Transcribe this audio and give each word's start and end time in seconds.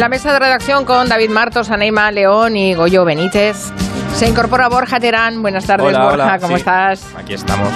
En 0.00 0.04
la 0.04 0.08
mesa 0.08 0.32
de 0.32 0.38
redacción 0.38 0.86
con 0.86 1.10
David 1.10 1.28
Martos, 1.28 1.68
Aneima 1.70 2.10
León 2.10 2.56
y 2.56 2.72
Goyo 2.72 3.04
Benítez. 3.04 3.70
Se 4.14 4.26
incorpora 4.26 4.70
Borja 4.70 4.98
Terán. 4.98 5.42
Buenas 5.42 5.66
tardes, 5.66 5.88
Hola, 5.88 6.04
Borja. 6.04 6.14
hola, 6.24 6.38
¿Cómo 6.38 6.54
sí. 6.56 6.60
estás? 6.60 7.06
Aquí 7.18 7.34
estamos. 7.34 7.68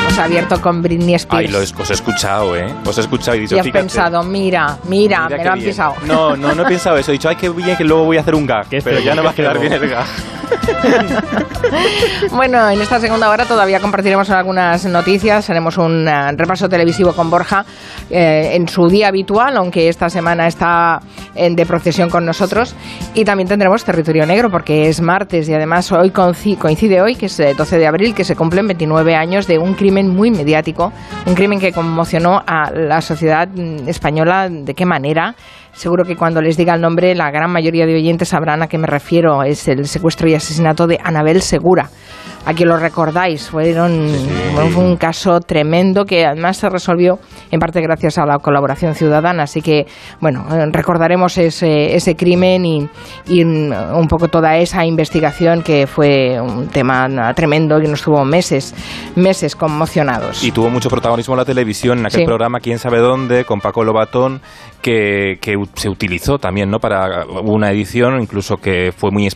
Hemos 0.00 0.18
abierto 0.18 0.60
con 0.60 0.82
Britney 0.82 1.14
Spears. 1.14 1.46
Ay, 1.46 1.52
lo, 1.52 1.62
es- 1.62 1.72
os 1.78 1.88
he 1.88 1.92
escuchado, 1.92 2.56
¿eh? 2.56 2.74
Os 2.84 2.98
he 2.98 3.02
escuchado 3.02 3.36
y 3.36 3.42
dicho, 3.42 3.54
y 3.54 3.60
has 3.60 3.64
fíjate, 3.64 3.82
pensado, 3.84 4.24
mira, 4.24 4.78
mira, 4.88 5.26
mira 5.26 5.36
me 5.38 5.44
lo 5.44 5.52
han 5.52 5.58
bien. 5.60 5.70
pisado. 5.70 5.94
No, 6.06 6.36
no, 6.36 6.56
no 6.56 6.62
he 6.64 6.66
pensado 6.66 6.96
eso. 6.96 7.12
He 7.12 7.14
dicho, 7.14 7.28
ay, 7.28 7.36
qué 7.36 7.48
bien 7.50 7.76
que 7.76 7.84
luego 7.84 8.02
voy 8.02 8.16
a 8.16 8.22
hacer 8.22 8.34
un 8.34 8.46
gag. 8.48 8.66
Pero 8.68 8.98
ya 8.98 9.14
no 9.14 9.22
va 9.22 9.30
a 9.30 9.34
quedar 9.34 9.56
bien 9.60 9.72
el 9.72 9.88
gag. 9.88 10.06
Bueno, 12.32 12.68
en 12.70 12.80
esta 12.80 13.00
segunda 13.00 13.28
hora 13.30 13.44
todavía 13.44 13.80
compartiremos 13.80 14.30
algunas 14.30 14.84
noticias, 14.86 15.48
haremos 15.50 15.78
un 15.78 16.06
eh, 16.06 16.32
repaso 16.32 16.68
televisivo 16.68 17.12
con 17.12 17.30
Borja 17.30 17.64
eh, 18.08 18.50
en 18.54 18.68
su 18.68 18.88
día 18.88 19.08
habitual, 19.08 19.56
aunque 19.56 19.88
esta 19.88 20.08
semana 20.08 20.46
está 20.46 21.00
en 21.34 21.56
de 21.56 21.66
procesión 21.66 22.10
con 22.10 22.24
nosotros. 22.24 22.74
Y 23.14 23.24
también 23.24 23.48
tendremos 23.48 23.84
Territorio 23.84 24.26
Negro, 24.26 24.50
porque 24.50 24.88
es 24.88 25.00
martes 25.00 25.48
y 25.48 25.54
además 25.54 25.90
hoy 25.92 26.10
coincide 26.10 27.00
hoy, 27.00 27.16
que 27.16 27.26
es 27.26 27.40
eh, 27.40 27.54
12 27.56 27.78
de 27.78 27.86
abril, 27.86 28.14
que 28.14 28.24
se 28.24 28.36
cumplen 28.36 28.66
29 28.66 29.14
años 29.14 29.46
de 29.46 29.58
un 29.58 29.74
crimen 29.74 30.08
muy 30.08 30.30
mediático, 30.30 30.92
un 31.26 31.34
crimen 31.34 31.60
que 31.60 31.72
conmocionó 31.72 32.42
a 32.46 32.70
la 32.70 33.00
sociedad 33.00 33.48
mm, 33.48 33.88
española. 33.88 34.48
¿De 34.50 34.74
qué 34.74 34.86
manera? 34.86 35.34
Seguro 35.80 36.04
que 36.04 36.14
cuando 36.14 36.42
les 36.42 36.58
diga 36.58 36.74
el 36.74 36.82
nombre, 36.82 37.14
la 37.14 37.30
gran 37.30 37.50
mayoría 37.50 37.86
de 37.86 37.94
oyentes 37.94 38.28
sabrán 38.28 38.62
a 38.62 38.66
qué 38.66 38.76
me 38.76 38.86
refiero. 38.86 39.42
Es 39.42 39.66
el 39.66 39.86
secuestro 39.86 40.28
y 40.28 40.34
asesinato 40.34 40.86
de 40.86 40.98
Anabel 41.02 41.40
Segura. 41.40 41.88
Aquí 42.46 42.64
lo 42.64 42.78
recordáis, 42.78 43.48
fueron, 43.50 44.08
fue 44.72 44.82
un 44.82 44.96
caso 44.96 45.40
tremendo 45.40 46.04
que 46.06 46.24
además 46.24 46.56
se 46.56 46.68
resolvió 46.70 47.18
en 47.50 47.60
parte 47.60 47.80
gracias 47.82 48.16
a 48.18 48.24
la 48.24 48.38
colaboración 48.38 48.94
ciudadana. 48.94 49.42
Así 49.42 49.60
que, 49.60 49.86
bueno, 50.20 50.46
eh, 50.50 50.66
recordaremos 50.72 51.36
ese, 51.36 51.94
ese 51.94 52.16
crimen 52.16 52.64
y, 52.64 52.88
y 53.28 53.44
mm, 53.44 53.94
un 53.94 54.08
poco 54.08 54.28
toda 54.28 54.56
esa 54.56 54.84
investigación 54.86 55.62
que 55.62 55.86
fue 55.86 56.40
un 56.40 56.68
tema 56.68 57.08
tremendo 57.34 57.78
que 57.78 57.88
nos 57.88 58.02
tuvo 58.02 58.24
meses, 58.24 58.74
meses 59.16 59.54
conmocionados. 59.54 60.42
Y 60.42 60.50
tuvo 60.50 60.70
mucho 60.70 60.88
protagonismo 60.88 61.36
la 61.36 61.44
televisión, 61.44 61.98
en 61.98 62.06
aquel 62.06 62.20
Sí. 62.20 62.26
programa 62.26 62.60
Quién 62.60 62.78
sabe 62.78 62.98
dónde, 62.98 63.44
con 63.44 63.60
Paco 63.60 63.84
Lobatón, 63.84 64.40
que, 64.82 65.38
se 65.74 65.88
utilizó 65.88 66.38
también, 66.38 66.70
¿no? 66.70 66.78
Para 66.78 67.24
una 67.42 67.70
edición, 67.70 68.20
incluso 68.20 68.56
que 68.56 68.92
fue 68.96 69.10
muy 69.10 69.28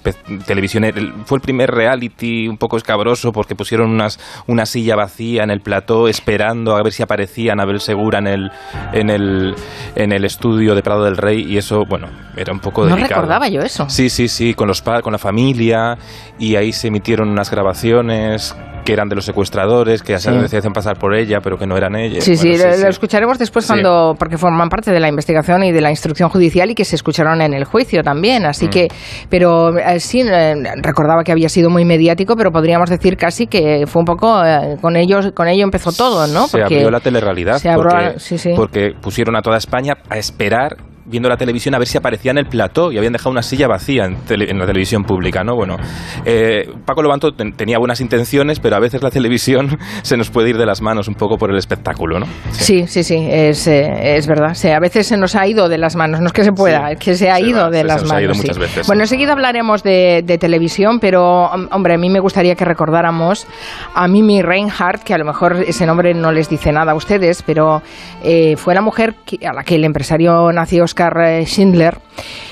televisión, 0.46 0.84
el- 0.84 1.12
fue 1.26 1.36
el 1.38 1.42
primer 1.42 1.70
reality 1.70 2.48
un 2.48 2.56
poco 2.56 2.76
escabroso 2.94 3.32
porque 3.32 3.54
pusieron 3.56 3.90
unas, 3.90 4.20
una 4.46 4.66
silla 4.66 4.94
vacía 4.96 5.42
en 5.42 5.50
el 5.50 5.60
plató 5.60 6.06
esperando 6.08 6.76
a 6.76 6.82
ver 6.82 6.92
si 6.92 7.02
aparecía 7.02 7.52
Anabel 7.52 7.80
Segura 7.80 8.18
en 8.20 8.26
el, 8.28 8.50
en 8.92 9.10
el, 9.10 9.54
en 9.96 10.12
el 10.12 10.24
estudio 10.24 10.74
de 10.74 10.82
Prado 10.82 11.04
del 11.04 11.16
Rey 11.16 11.42
y 11.42 11.58
eso, 11.58 11.84
bueno, 11.88 12.08
era 12.36 12.52
un 12.52 12.60
poco 12.60 12.82
no 12.82 12.94
delicado. 12.94 13.22
recordaba 13.22 13.48
yo 13.48 13.62
eso. 13.62 13.88
Sí, 13.90 14.08
sí, 14.08 14.28
sí, 14.28 14.54
con 14.54 14.68
los 14.68 14.82
con 14.82 15.12
la 15.12 15.18
familia 15.18 15.98
y 16.38 16.56
ahí 16.56 16.72
se 16.72 16.88
emitieron 16.88 17.30
unas 17.30 17.50
grabaciones 17.50 18.54
que 18.84 18.92
eran 18.92 19.08
de 19.08 19.16
los 19.16 19.24
secuestradores, 19.24 20.02
que 20.02 20.18
Sí. 20.18 20.28
se 20.48 20.58
hacían 20.58 20.72
pasar 20.72 20.98
por 20.98 21.14
ella, 21.14 21.40
pero 21.42 21.56
que 21.56 21.66
no 21.66 21.76
eran 21.76 21.96
ellas. 21.96 22.22
Sí, 22.24 22.36
sí, 22.36 22.56
lo, 22.56 22.64
lo 22.76 22.88
escucharemos 22.88 23.38
después 23.38 23.66
cuando, 23.66 24.14
porque 24.18 24.36
forman 24.38 24.68
parte 24.68 24.90
de 24.92 25.00
la 25.00 25.08
investigación 25.08 25.64
y 25.64 25.72
de 25.72 25.80
la 25.80 25.90
instrucción 25.90 26.28
judicial 26.28 26.70
y 26.70 26.74
que 26.74 26.84
se 26.84 26.96
escucharon 26.96 27.40
en 27.40 27.54
el 27.54 27.64
juicio 27.64 28.02
también. 28.02 28.42
Mm. 28.42 28.46
Así 28.46 28.68
que, 28.68 28.88
pero 29.28 29.76
eh, 29.78 30.00
sí, 30.00 30.20
eh, 30.20 30.54
recordaba 30.82 31.24
que 31.24 31.32
había 31.32 31.48
sido 31.48 31.70
muy 31.70 31.84
mediático, 31.84 32.36
pero 32.36 32.52
podríamos 32.52 32.90
decir 32.90 33.16
casi 33.16 33.46
que 33.46 33.86
fue 33.86 34.00
un 34.00 34.06
poco, 34.06 34.44
eh, 34.44 34.76
con 34.80 34.96
ellos, 34.96 35.32
con 35.34 35.48
ello 35.48 35.64
empezó 35.64 35.90
todo, 35.92 36.26
¿no? 36.26 36.46
Se 36.48 36.62
abrió 36.62 36.90
la 36.90 37.00
telerrealidad 37.00 37.58
se 37.58 37.70
abrió- 37.70 37.90
porque, 37.90 38.20
sí, 38.20 38.38
sí. 38.38 38.52
porque 38.54 38.90
pusieron 39.00 39.36
a 39.36 39.42
toda 39.42 39.56
España 39.56 39.94
a 40.10 40.18
esperar 40.18 40.76
viendo 41.06 41.28
la 41.28 41.36
televisión 41.36 41.74
a 41.74 41.78
ver 41.78 41.86
si 41.88 41.98
aparecía 41.98 42.30
en 42.30 42.38
el 42.38 42.46
plató 42.46 42.90
y 42.92 42.98
habían 42.98 43.12
dejado 43.12 43.30
una 43.30 43.42
silla 43.42 43.66
vacía 43.68 44.04
en, 44.06 44.16
tele- 44.26 44.50
en 44.50 44.58
la 44.58 44.66
televisión 44.66 45.04
pública, 45.04 45.44
¿no? 45.44 45.54
Bueno, 45.54 45.76
eh, 46.24 46.68
Paco 46.84 47.02
Lobanto 47.02 47.32
ten- 47.32 47.52
tenía 47.52 47.78
buenas 47.78 48.00
intenciones, 48.00 48.60
pero 48.60 48.76
a 48.76 48.80
veces 48.80 49.02
la 49.02 49.10
televisión 49.10 49.78
se 50.02 50.16
nos 50.16 50.30
puede 50.30 50.50
ir 50.50 50.58
de 50.58 50.66
las 50.66 50.80
manos 50.82 51.08
un 51.08 51.14
poco 51.14 51.36
por 51.38 51.50
el 51.50 51.56
espectáculo, 51.58 52.18
¿no? 52.20 52.26
Sí, 52.52 52.86
sí, 52.86 53.02
sí, 53.02 53.16
es, 53.30 53.66
eh, 53.66 54.16
es 54.16 54.26
verdad. 54.26 54.54
Sí, 54.54 54.68
a 54.68 54.80
veces 54.80 55.06
se 55.06 55.16
nos 55.16 55.34
ha 55.36 55.46
ido 55.46 55.68
de 55.68 55.78
las 55.78 55.96
manos, 55.96 56.20
no 56.20 56.26
es 56.28 56.32
que 56.32 56.44
se 56.44 56.52
pueda, 56.52 56.86
Sí. 56.88 56.92
es 56.94 56.98
que 56.98 57.14
se 57.14 57.30
ha 57.30 57.36
Se 57.36 57.42
ido 57.42 57.60
va, 57.64 57.70
de 57.70 57.78
se- 57.78 57.84
las 57.84 57.96
se 57.96 58.02
nos 58.02 58.10
ha 58.10 58.14
manos. 58.14 58.24
ido 58.24 58.34
muchas 58.42 58.58
veces, 58.58 58.86
Bueno, 58.86 59.02
enseguida 59.02 59.32
hablaremos 59.32 59.82
de, 59.82 60.22
de 60.24 60.38
televisión, 60.38 60.98
pero 61.00 61.50
hom- 61.50 61.68
hombre, 61.70 61.94
a 61.94 61.98
mí 61.98 62.08
me 62.10 62.20
gustaría 62.20 62.54
que 62.54 62.64
recordáramos 62.64 63.46
a 63.94 64.08
Mimi 64.08 64.42
Reinhardt, 64.42 65.02
que 65.02 65.14
a 65.14 65.18
lo 65.18 65.24
mejor 65.24 65.56
ese 65.66 65.86
nombre 65.86 66.14
no 66.14 66.32
les 66.32 66.48
dice 66.48 66.72
nada 66.72 66.92
a 66.92 66.94
ustedes, 66.94 67.42
pero 67.42 67.82
eh, 68.22 68.56
fue 68.56 68.74
la 68.74 68.80
mujer 68.80 69.14
que- 69.24 69.46
a 69.46 69.52
la 69.52 69.62
que 69.64 69.74
el 69.76 69.84
empresario 69.84 70.50
nazi 70.52 70.80
Oskar 70.94 71.20
eh, 71.26 71.44
Schindler, 71.44 71.98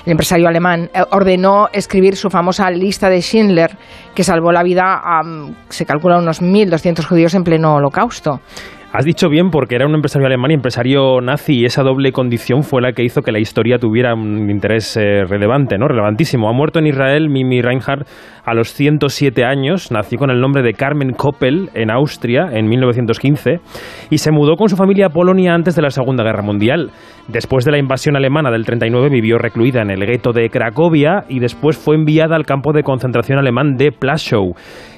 el 0.04 0.10
empresario 0.10 0.48
alemán, 0.48 0.90
eh, 0.92 1.04
ordenó 1.12 1.68
escribir 1.72 2.16
su 2.16 2.28
famosa 2.28 2.68
lista 2.72 3.08
de 3.08 3.22
Schindler, 3.22 3.78
que 4.16 4.24
salvó 4.24 4.50
la 4.50 4.64
vida 4.64 5.00
a, 5.00 5.22
mm, 5.22 5.54
se 5.68 5.86
calcula, 5.86 6.18
unos 6.18 6.42
1.200 6.42 7.06
judíos 7.06 7.34
en 7.34 7.44
pleno 7.44 7.76
holocausto. 7.76 8.40
Has 8.94 9.06
dicho 9.06 9.30
bien 9.30 9.48
porque 9.50 9.74
era 9.74 9.86
un 9.86 9.94
empresario 9.94 10.26
alemán 10.26 10.50
y 10.50 10.54
empresario 10.54 11.22
nazi 11.22 11.60
y 11.60 11.64
esa 11.64 11.82
doble 11.82 12.12
condición 12.12 12.62
fue 12.62 12.82
la 12.82 12.92
que 12.92 13.02
hizo 13.02 13.22
que 13.22 13.32
la 13.32 13.38
historia 13.38 13.78
tuviera 13.78 14.12
un 14.12 14.50
interés 14.50 14.98
eh, 14.98 15.24
relevante, 15.24 15.78
¿no? 15.78 15.88
Relevantísimo. 15.88 16.46
Ha 16.46 16.52
muerto 16.52 16.78
en 16.78 16.88
Israel 16.88 17.30
Mimi 17.30 17.62
Reinhardt 17.62 18.06
a 18.44 18.52
los 18.52 18.74
107 18.74 19.46
años, 19.46 19.90
nació 19.90 20.18
con 20.18 20.30
el 20.30 20.42
nombre 20.42 20.62
de 20.62 20.74
Carmen 20.74 21.14
Koppel 21.14 21.70
en 21.72 21.90
Austria 21.90 22.50
en 22.52 22.68
1915 22.68 23.60
y 24.10 24.18
se 24.18 24.30
mudó 24.30 24.56
con 24.56 24.68
su 24.68 24.76
familia 24.76 25.06
a 25.06 25.10
Polonia 25.10 25.54
antes 25.54 25.74
de 25.74 25.80
la 25.80 25.90
Segunda 25.90 26.22
Guerra 26.22 26.42
Mundial. 26.42 26.90
Después 27.28 27.64
de 27.64 27.70
la 27.70 27.78
invasión 27.78 28.14
alemana 28.14 28.50
del 28.50 28.66
39 28.66 29.08
vivió 29.08 29.38
recluida 29.38 29.80
en 29.80 29.90
el 29.90 30.04
gueto 30.04 30.32
de 30.32 30.50
Cracovia 30.50 31.24
y 31.30 31.38
después 31.38 31.78
fue 31.78 31.96
enviada 31.96 32.36
al 32.36 32.44
campo 32.44 32.74
de 32.74 32.82
concentración 32.82 33.38
alemán 33.38 33.76
de 33.76 33.90
Plaszow. 33.90 34.54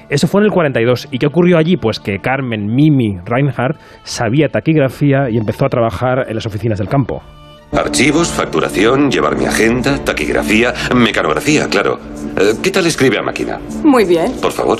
Eso 0.09 0.27
fue 0.27 0.41
en 0.41 0.45
el 0.45 0.51
42. 0.51 1.07
¿Y 1.11 1.17
qué 1.17 1.27
ocurrió 1.27 1.57
allí? 1.57 1.77
Pues 1.77 1.99
que 1.99 2.19
Carmen 2.19 2.73
Mimi 2.73 3.17
Reinhardt 3.25 3.79
sabía 4.03 4.49
taquigrafía 4.49 5.29
y 5.29 5.37
empezó 5.37 5.65
a 5.65 5.69
trabajar 5.69 6.25
en 6.27 6.35
las 6.35 6.45
oficinas 6.45 6.77
del 6.79 6.87
campo. 6.87 7.21
Archivos, 7.71 8.29
facturación, 8.29 9.11
llevar 9.11 9.35
mi 9.35 9.45
agenda, 9.45 9.97
taquigrafía, 10.03 10.73
mecanografía, 10.95 11.67
claro. 11.67 11.99
Eh, 12.37 12.53
¿Qué 12.61 12.71
tal 12.71 12.85
escribe 12.85 13.17
a 13.17 13.21
máquina? 13.21 13.59
Muy 13.83 14.05
bien. 14.05 14.31
Por 14.41 14.51
favor. 14.51 14.79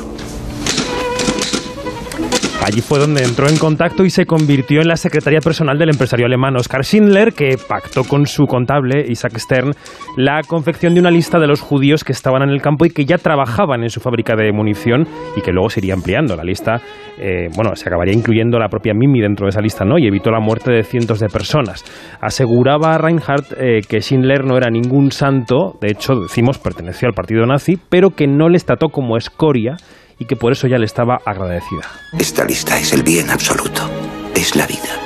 Allí 2.66 2.82
fue 2.82 2.98
donde 2.98 3.24
entró 3.24 3.48
en 3.48 3.58
contacto 3.58 4.06
y 4.06 4.10
se 4.10 4.26
convirtió 4.26 4.82
en 4.82 4.88
la 4.88 4.96
secretaria 4.96 5.40
personal 5.40 5.78
del 5.78 5.92
empresario 5.92 6.26
alemán 6.26 6.56
Oskar 6.56 6.84
Schindler, 6.84 7.32
que 7.34 7.60
pactó 7.60 8.04
con 8.06 8.26
su 8.26 8.48
contable 8.48 9.06
Isaac 9.08 9.38
Stern 9.38 9.74
la 10.18 10.42
confección 10.42 10.96
de 10.96 11.00
una 11.00 11.12
lista 11.12 11.38
de 11.38 11.46
los 11.46 11.62
judíos 11.62 12.04
que 12.04 12.12
estaban 12.12 12.42
en 12.42 12.50
el 12.50 12.64
campo 12.64 12.88
y 12.88 12.90
que 12.90 13.06
ya 13.06 13.20
trabajaban 13.20 13.84
en 13.84 13.92
su 13.92 14.00
fábrica 14.00 14.36
de 14.36 14.52
munición 14.52 15.08
y 15.38 15.42
que 15.42 15.52
luego 15.52 15.70
se 15.70 15.80
iría 15.80 15.94
ampliando. 15.94 16.36
La 16.36 16.44
lista, 16.44 16.82
eh, 17.20 17.50
bueno, 17.56 17.76
se 17.76 17.88
acabaría 17.88 18.16
incluyendo 18.16 18.58
la 18.58 18.68
propia 18.68 18.96
Mimi 18.96 19.22
dentro 19.22 19.46
de 19.46 19.52
esa 19.52 19.62
lista, 19.62 19.86
¿no? 19.86 20.00
Y 20.00 20.08
evitó 20.08 20.32
la 20.32 20.40
muerte 20.40 20.72
de 20.72 20.82
cientos 20.82 21.20
de 21.20 21.28
personas. 21.28 21.86
Aseguraba 22.20 22.98
Reinhardt 22.98 23.54
eh, 23.60 23.82
que 23.88 24.02
Schindler 24.02 24.44
no 24.44 24.58
era 24.58 24.72
ningún 24.72 25.12
santo, 25.12 25.78
de 25.80 25.92
hecho, 25.92 26.16
decimos, 26.16 26.58
perteneció 26.58 27.08
al 27.08 27.14
partido 27.14 27.46
nazi, 27.46 27.78
pero 27.78 28.10
que 28.10 28.26
no 28.26 28.50
les 28.50 28.66
trató 28.66 28.90
como 28.90 29.18
escoria 29.18 29.78
y 30.20 30.26
que 30.26 30.36
por 30.36 30.52
eso 30.52 30.68
ya 30.68 30.78
le 30.78 30.86
estaba 30.86 31.20
agradecida. 31.26 31.84
Esta 32.18 32.46
lista 32.46 32.78
es 32.80 32.94
el 32.94 33.04
bien 33.04 33.30
absoluto. 33.30 33.90
Es 34.36 34.56
la 34.56 34.68
vida. 34.68 35.00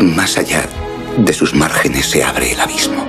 Más 0.00 0.38
allá 0.38 0.62
de 1.16 1.32
sus 1.32 1.54
márgenes 1.54 2.06
se 2.06 2.22
abre 2.22 2.52
el 2.52 2.60
abismo. 2.60 3.04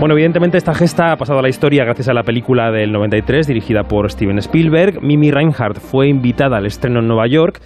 Bueno, 0.00 0.14
evidentemente 0.14 0.58
esta 0.58 0.74
gesta 0.74 1.12
ha 1.12 1.16
pasado 1.16 1.38
a 1.38 1.42
la 1.42 1.48
historia 1.48 1.84
gracias 1.84 2.08
a 2.08 2.14
la 2.14 2.24
película 2.24 2.72
del 2.72 2.90
93 2.90 3.46
dirigida 3.46 3.84
por 3.84 4.10
Steven 4.10 4.38
Spielberg. 4.38 5.00
Mimi 5.00 5.30
Reinhardt 5.30 5.78
fue 5.78 6.08
invitada 6.08 6.56
al 6.56 6.66
estreno 6.66 6.98
en 6.98 7.06
Nueva 7.06 7.28
York. 7.28 7.60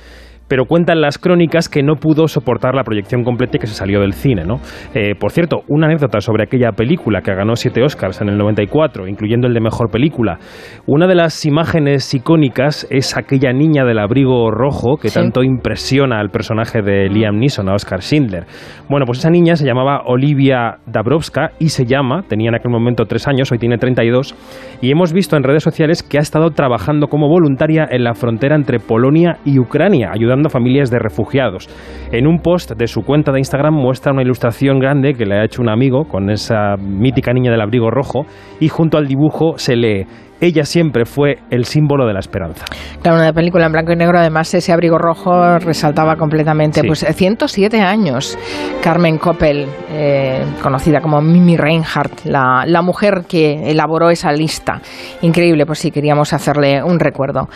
Pero 0.48 0.64
cuentan 0.66 1.00
las 1.00 1.18
crónicas 1.18 1.68
que 1.68 1.82
no 1.82 1.96
pudo 1.96 2.28
soportar 2.28 2.74
la 2.74 2.84
proyección 2.84 3.24
completa 3.24 3.56
y 3.56 3.60
que 3.60 3.66
se 3.66 3.74
salió 3.74 4.00
del 4.00 4.12
cine, 4.12 4.44
¿no? 4.44 4.60
Eh, 4.94 5.14
por 5.18 5.32
cierto, 5.32 5.62
una 5.68 5.86
anécdota 5.86 6.20
sobre 6.20 6.44
aquella 6.44 6.72
película 6.72 7.20
que 7.20 7.34
ganó 7.34 7.56
siete 7.56 7.82
Oscars 7.82 8.20
en 8.20 8.28
el 8.28 8.38
94, 8.38 9.08
incluyendo 9.08 9.48
el 9.48 9.54
de 9.54 9.60
mejor 9.60 9.90
película. 9.90 10.38
Una 10.86 11.06
de 11.08 11.14
las 11.16 11.44
imágenes 11.46 12.12
icónicas 12.14 12.86
es 12.90 13.16
aquella 13.16 13.52
niña 13.52 13.84
del 13.84 13.98
abrigo 13.98 14.50
rojo 14.50 14.98
que 14.98 15.08
Sí. 15.08 15.14
tanto 15.18 15.42
impresiona 15.42 16.20
al 16.20 16.30
personaje 16.30 16.80
de 16.82 17.08
Liam 17.08 17.38
Neeson, 17.38 17.68
a 17.68 17.74
Oscar 17.74 18.02
Schindler. 18.02 18.44
Bueno, 18.88 19.04
pues 19.06 19.18
esa 19.18 19.30
niña 19.30 19.56
se 19.56 19.66
llamaba 19.66 20.02
Olivia 20.06 20.76
Dabrowska 20.86 21.50
y 21.58 21.70
se 21.70 21.86
llama, 21.86 22.22
tenía 22.28 22.50
en 22.50 22.54
aquel 22.54 22.70
momento 22.70 23.04
tres 23.06 23.26
años, 23.26 23.50
hoy 23.50 23.58
tiene 23.58 23.78
32, 23.78 24.34
y 24.80 24.90
hemos 24.92 25.12
visto 25.12 25.36
en 25.36 25.42
redes 25.42 25.62
sociales 25.64 26.02
que 26.04 26.18
ha 26.18 26.20
estado 26.20 26.50
trabajando 26.50 27.08
como 27.08 27.28
voluntaria 27.28 27.86
en 27.90 28.04
la 28.04 28.14
frontera 28.14 28.54
entre 28.54 28.78
Polonia 28.78 29.38
y 29.44 29.58
Ucrania, 29.58 30.10
ayudando 30.12 30.35
ayudando 30.36 30.48
a 30.48 30.50
familias 30.50 30.90
de 30.90 30.98
refugiados. 30.98 31.68
En 32.12 32.26
un 32.26 32.38
post 32.38 32.72
de 32.76 32.86
su 32.86 33.02
cuenta 33.02 33.32
de 33.32 33.38
Instagram 33.38 33.74
muestra 33.74 34.12
una 34.12 34.22
ilustración 34.22 34.78
grande 34.78 35.14
que 35.14 35.24
le 35.24 35.36
ha 35.36 35.44
hecho 35.44 35.62
un 35.62 35.68
amigo 35.68 36.04
con 36.04 36.30
esa 36.30 36.76
mítica 36.76 37.32
niña 37.32 37.50
del 37.50 37.60
abrigo 37.60 37.90
rojo 37.90 38.26
y 38.60 38.68
junto 38.68 38.98
al 38.98 39.06
dibujo 39.06 39.58
se 39.58 39.76
lee 39.76 40.06
ella 40.38 40.64
siempre 40.64 41.06
fue 41.06 41.38
el 41.50 41.64
símbolo 41.64 42.06
de 42.06 42.12
la 42.12 42.20
esperanza. 42.20 42.66
Claro, 43.00 43.16
una 43.18 43.32
película 43.32 43.64
en 43.64 43.72
blanco 43.72 43.92
y 43.92 43.96
negro, 43.96 44.18
además 44.18 44.52
ese 44.52 44.70
abrigo 44.70 44.98
rojo 44.98 45.58
resaltaba 45.58 46.16
completamente. 46.16 46.82
Sí. 46.82 46.86
Pues 46.86 47.02
eh, 47.04 47.12
107 47.14 47.80
años, 47.80 48.36
Carmen 48.82 49.16
Coppel, 49.16 49.66
eh, 49.90 50.44
conocida 50.62 51.00
como 51.00 51.22
Mimi 51.22 51.56
Reinhardt, 51.56 52.26
la, 52.26 52.64
la 52.66 52.82
mujer 52.82 53.24
que 53.26 53.70
elaboró 53.70 54.10
esa 54.10 54.30
lista. 54.30 54.82
Increíble, 55.22 55.64
pues 55.64 55.78
sí, 55.78 55.90
queríamos 55.90 56.34
hacerle 56.34 56.82
un 56.82 57.00
recuerdo. 57.00 57.48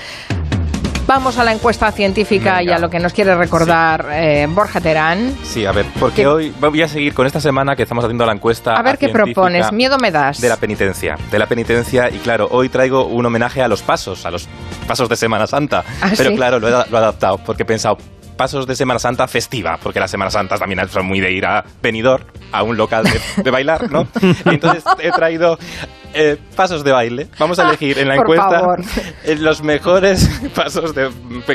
Vamos 1.11 1.39
a 1.39 1.45
la 1.45 1.53
encuesta 1.53 1.91
científica 1.91 2.63
y 2.63 2.69
a 2.69 2.79
lo 2.79 2.89
que 2.89 3.01
nos 3.01 3.13
quiere 3.13 3.35
recordar 3.35 4.07
eh, 4.13 4.47
Borja 4.49 4.81
Terán. 4.81 5.35
Sí, 5.43 5.67
a 5.67 5.73
ver, 5.73 5.87
porque 5.99 6.23
¿Qué? 6.23 6.27
hoy 6.29 6.55
voy 6.61 6.83
a 6.83 6.87
seguir 6.87 7.15
con 7.15 7.27
esta 7.27 7.41
semana 7.41 7.75
que 7.75 7.83
estamos 7.83 8.05
haciendo 8.05 8.25
la 8.25 8.33
encuesta. 8.33 8.77
A 8.77 8.83
ver 8.83 8.97
qué 8.97 9.09
propones. 9.09 9.73
Miedo 9.73 9.99
me 9.99 10.13
das. 10.13 10.41
De 10.41 10.49
la 10.49 10.57
penitencia. 10.57 11.17
De 11.33 11.37
la 11.41 11.47
penitencia. 11.47 12.09
Y 12.11 12.19
claro, 12.19 12.47
hoy 12.53 12.69
traigo 12.69 13.07
un 13.07 13.27
homenaje 13.27 13.61
a 13.61 13.67
los 13.67 13.83
pasos, 13.83 14.25
a 14.25 14.31
los 14.31 14.47
pasos 14.87 15.09
de 15.09 15.17
Semana 15.17 15.49
Santa. 15.49 15.83
¿Ah, 16.01 16.13
Pero 16.17 16.31
sí? 16.31 16.37
claro, 16.37 16.61
lo 16.61 16.69
he, 16.69 16.71
lo 16.71 16.97
he 16.97 17.01
adaptado 17.01 17.39
porque 17.39 17.65
he 17.65 17.67
pensado. 17.67 17.99
Pasos 18.37 18.69
de 18.69 18.77
Semana 18.77 19.01
Santa 19.01 19.27
festiva, 19.27 19.81
porque 19.83 19.99
las 19.99 20.13
Semanas 20.13 20.35
Santas 20.35 20.61
también 20.61 20.89
son 20.89 21.07
muy 21.07 21.19
de 21.19 21.33
ir 21.33 21.45
a 21.45 21.65
venidor, 21.83 22.25
a 22.53 22.63
un 22.63 22.77
local 22.77 23.03
de, 23.03 23.43
de 23.43 23.51
bailar, 23.51 23.91
¿no? 23.91 24.07
Entonces 24.45 24.85
he 25.01 25.11
traído 25.11 25.59
eh, 26.15 26.37
pasos 26.57 26.83
de 26.85 26.93
baile. 26.93 27.29
Vamos 27.39 27.59
a 27.59 27.65
elegir 27.69 27.99
en 27.99 28.09
la 28.09 28.17
Por 28.17 28.25
encuesta 28.25 28.61
favor. 28.61 28.81
los 29.39 29.63
mejores 29.63 30.29
pasos 30.55 30.95
de 30.95 31.11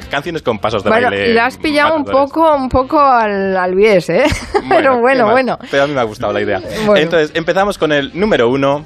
canciones 0.10 0.42
con 0.42 0.60
pasos 0.60 0.84
de 0.84 0.90
Bueno, 0.90 1.10
baile. 1.10 1.34
la 1.34 1.46
has 1.48 1.57
pillado 1.57 1.96
un 1.96 2.06
poco, 2.06 2.56
un 2.56 2.69
poco 2.69 3.00
al, 3.00 3.56
al 3.57 3.75
bies, 3.75 4.10
¿eh? 4.10 4.25
Pero 4.69 5.00
bueno, 5.00 5.30
bueno. 5.31 5.57
Pero 5.72 5.84
a 5.84 5.88
mí 5.88 5.94
me 5.94 6.02
ha 6.02 6.06
gustado 6.06 6.34
la 6.34 6.42
idea. 6.42 6.60
Bueno. 6.86 7.02
Entonces, 7.02 7.31
empezamos 7.36 7.78
con 7.78 7.92
el 7.92 8.12
número 8.18 8.50
uno, 8.50 8.86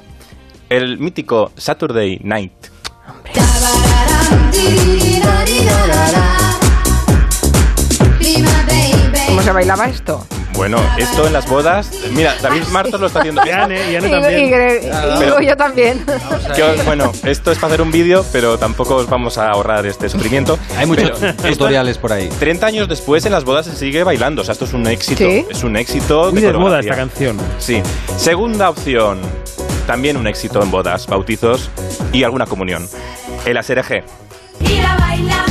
el 0.68 0.98
mítico 0.98 1.50
Saturday 1.56 2.18
Night. 2.22 2.52
¿Cómo 9.28 9.42
se 9.42 9.52
bailaba 9.52 9.86
esto? 9.86 10.26
Bueno, 10.60 10.76
esto 10.98 11.26
en 11.26 11.32
las 11.32 11.48
bodas. 11.48 11.90
Mira, 12.10 12.34
David 12.42 12.64
Martos 12.70 13.00
lo 13.00 13.06
está 13.06 13.20
haciendo. 13.20 13.40
Y 13.46 13.48
Anne, 13.48 13.90
y 13.92 13.96
Anne 13.96 14.08
Y- 14.08 14.10
también. 14.10 14.40
y- 14.44 14.48
y- 14.48 14.50
Pero- 14.50 15.18
digo 15.18 15.40
yo 15.40 15.56
también. 15.56 16.04
Bueno, 16.84 17.10
esto 17.24 17.50
es 17.50 17.56
para 17.58 17.68
hacer 17.72 17.80
un 17.80 17.90
vídeo, 17.90 18.26
pero 18.30 18.58
tampoco 18.58 18.96
os 18.96 19.08
vamos 19.08 19.38
a 19.38 19.48
ahorrar 19.52 19.86
este 19.86 20.10
sufrimiento. 20.10 20.58
Hay 20.76 20.84
muchos 20.84 21.12
Pero 21.18 21.30
esto- 21.30 21.48
tutoriales 21.48 21.96
por 21.96 22.12
ahí. 22.12 22.28
30 22.38 22.66
años 22.66 22.88
después 22.90 23.24
en 23.24 23.32
las 23.32 23.44
bodas 23.44 23.64
se 23.64 23.74
sigue 23.74 24.04
bailando. 24.04 24.42
O 24.42 24.44
sea, 24.44 24.52
esto 24.52 24.66
es 24.66 24.74
un 24.74 24.86
éxito. 24.86 25.24
¿Sí? 25.24 25.46
Es 25.48 25.64
un 25.64 25.76
éxito. 25.78 26.30
Muy 26.30 26.42
de 26.42 26.52
moda 26.52 26.80
esta 26.80 26.94
canción. 26.94 27.38
Sí. 27.58 27.82
Segunda 28.18 28.68
opción. 28.68 29.18
También 29.86 30.18
un 30.18 30.26
éxito 30.26 30.62
en 30.62 30.70
bodas, 30.70 31.06
bautizos 31.06 31.70
y 32.12 32.22
alguna 32.22 32.44
comunión. 32.44 32.86
El 33.46 33.56
ASRG. 33.56 34.04
Y 34.60 34.78
la 34.82 34.94
baila, 34.96 35.44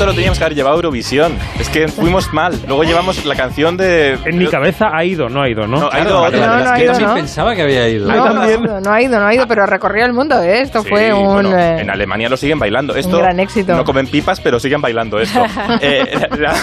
Esto 0.00 0.08
lo 0.08 0.14
teníamos 0.14 0.38
que 0.38 0.44
haber 0.44 0.56
llevado 0.56 0.76
a 0.76 0.78
Eurovisión. 0.78 1.36
Es 1.58 1.68
que 1.68 1.86
fuimos 1.86 2.32
mal. 2.32 2.58
Luego 2.66 2.84
llevamos 2.84 3.22
la 3.26 3.34
canción 3.34 3.76
de. 3.76 4.14
En 4.24 4.38
mi 4.38 4.46
cabeza 4.46 4.88
ha 4.94 5.04
ido, 5.04 5.28
no 5.28 5.42
ha 5.42 5.48
ido, 5.50 5.66
¿no? 5.66 5.78
No, 5.78 5.90
ha 5.92 6.00
ido 6.00 6.22
otra. 6.22 6.46
No, 6.46 6.64
no 6.64 6.72
que 6.74 6.84
ido, 6.84 6.92
También 6.92 7.10
¿no? 7.10 7.14
pensaba 7.16 7.54
que 7.54 7.60
había 7.60 7.86
ido. 7.86 8.08
No, 8.10 8.24
también. 8.24 8.62
no, 8.82 8.90
ha 8.90 9.02
ido, 9.02 9.20
no 9.20 9.26
ha 9.26 9.34
ido, 9.34 9.46
pero 9.46 9.66
recorrió 9.66 10.06
el 10.06 10.14
mundo, 10.14 10.42
¿eh? 10.42 10.62
Esto 10.62 10.82
Sí, 10.84 10.88
fue 10.88 11.12
un... 11.12 11.26
bueno, 11.34 11.54
eh, 11.54 11.82
en 11.82 11.90
Alemania 11.90 12.30
lo 12.30 12.38
siguen 12.38 12.58
bailando. 12.58 12.94
Esto 12.96 13.16
un 13.18 13.22
gran 13.24 13.38
éxito. 13.40 13.76
No 13.76 13.84
comen 13.84 14.06
pipas, 14.06 14.40
pero 14.40 14.58
siguen 14.58 14.80
bailando 14.80 15.20
esto. 15.20 15.44
Eh, 15.82 16.28
la, 16.38 16.54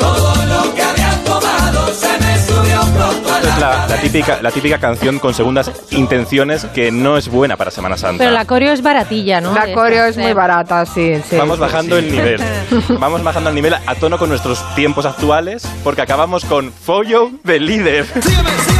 la, 3.59 3.87
la 3.87 3.97
típica, 3.97 4.41
la 4.41 4.51
típica 4.51 4.79
canción 4.79 5.19
con 5.19 5.33
segundas 5.33 5.71
intenciones 5.91 6.65
que 6.65 6.91
no 6.91 7.17
es 7.17 7.27
buena 7.27 7.57
para 7.57 7.71
Semana 7.71 7.97
Santa. 7.97 8.19
Pero 8.19 8.31
la 8.31 8.45
coreo 8.45 8.73
es 8.73 8.81
baratilla, 8.81 9.41
¿no? 9.41 9.53
La 9.53 9.73
coreo 9.73 10.05
es 10.05 10.17
muy 10.17 10.27
eh, 10.27 10.33
barata, 10.33 10.85
sí, 10.85 11.15
sí. 11.29 11.37
Vamos 11.37 11.59
bajando 11.59 11.97
el 11.97 12.11
nivel. 12.11 12.41
Vamos 12.99 13.23
bajando 13.23 13.49
el 13.49 13.55
nivel 13.55 13.73
a 13.73 13.95
tono 13.95 14.17
con 14.17 14.29
nuestros 14.29 14.63
tiempos 14.75 15.05
actuales, 15.05 15.67
porque 15.83 16.01
acabamos 16.01 16.45
con 16.45 16.71
Follow 16.71 17.31
the 17.45 17.59
Leader. 17.59 18.05
Es 18.15 18.78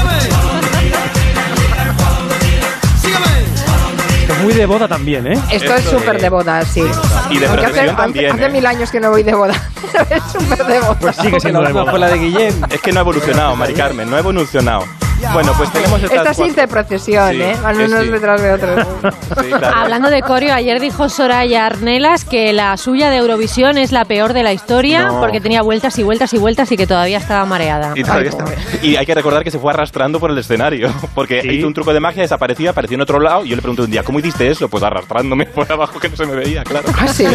muy 4.41 4.53
de 4.53 4.65
boda 4.65 4.88
también, 4.88 5.27
¿eh? 5.27 5.39
Esto 5.51 5.74
es 5.75 5.83
súper 5.86 6.15
de- 6.18 6.24
de 6.24 6.30
boda, 6.30 6.63
sí. 6.65 6.81
Y 7.30 7.38
de 7.38 7.47
Aunque 7.47 7.65
hace, 7.65 7.71
procesión 7.74 7.95
también, 7.95 8.31
hace 8.33 8.45
¿eh? 8.45 8.50
mil 8.50 8.65
años 8.65 8.91
que 8.91 9.00
no 9.00 9.09
voy 9.12 9.24
de 9.24 9.33
boda. 9.33 9.53
es 10.09 10.24
súper 10.31 10.65
de 10.65 10.80
boda. 10.80 10.97
Pues 11.00 11.15
sigue 11.18 11.39
siendo 11.39 11.62
de 11.62 11.74
boda. 11.74 11.97
la 11.97 12.07
de 12.09 12.18
Guillem. 12.18 12.53
Es 12.69 12.81
que 12.81 12.91
no 12.91 13.00
ha 13.00 13.01
evolucionado, 13.01 13.56
Mari 13.56 13.74
Carmen, 13.74 14.09
no 14.09 14.15
ha 14.15 14.19
evolucionado. 14.19 14.86
Bueno, 15.33 15.54
pues 15.57 15.71
tenemos 15.71 16.01
estas 16.04 16.18
Esta 16.19 16.33
sí 16.33 16.51
de 16.51 16.68
procesión, 16.68 17.31
Sí, 17.31 17.42
¿eh? 17.42 17.56
Van 17.62 17.77
unos 17.80 18.04
sí. 18.04 18.10
detrás 18.10 18.42
de 18.42 18.51
otros. 18.54 18.88
Sí, 19.42 19.48
claro. 19.48 19.77
Hablando 19.77 20.10
de 20.10 20.21
coreo, 20.21 20.54
ayer 20.54 20.80
dijo 20.80 21.07
Soraya 21.10 21.66
Arnelas 21.66 22.25
que 22.25 22.51
la 22.54 22.75
suya 22.77 23.10
de 23.10 23.18
Eurovisión 23.18 23.77
es 23.77 23.92
la 23.92 24.06
peor 24.06 24.33
de 24.33 24.44
la 24.44 24.54
historia 24.54 25.07
No. 25.07 25.19
porque 25.19 25.39
tenía 25.39 25.62
vueltas 25.62 25.98
y 26.00 26.04
vueltas 26.04 26.33
y 26.33 26.38
vueltas 26.38 26.71
y 26.71 26.77
que 26.77 26.88
todavía 26.88 27.18
estaba 27.18 27.45
mareada. 27.45 27.94
Y, 27.95 28.04
todavía 28.04 28.31
Ay, 28.31 28.45
está- 28.48 28.86
y 28.86 28.95
hay 28.95 29.06
que 29.06 29.13
recordar 29.16 29.44
que 29.44 29.51
se 29.51 29.60
fue 29.60 29.71
arrastrando 29.71 30.19
por 30.19 30.31
el 30.31 30.38
escenario, 30.38 30.92
porque 31.16 31.42
Sí. 31.42 31.50
hizo 31.50 31.68
un 31.68 31.74
truco 31.74 31.94
de 31.94 32.00
magia, 32.00 32.21
desaparecía, 32.21 32.71
apareció 32.71 32.95
en 32.95 33.01
otro 33.01 33.19
lado, 33.19 33.45
y 33.45 33.50
yo 33.50 33.56
le 33.56 33.62
pregunté 33.62 33.83
un 33.83 33.92
día, 33.92 34.04
¿cómo 34.04 34.19
hiciste 34.19 34.50
eso? 34.50 34.68
Pues 34.69 34.83
arrastrándome 34.83 35.45
por 35.56 35.71
abajo 35.71 36.00
que 36.00 36.10
no 36.10 36.16
se 36.16 36.25
me 36.25 36.36
veía, 36.36 36.63
claro. 36.63 36.88
¿Ah, 36.98 37.07
sí? 37.07 37.25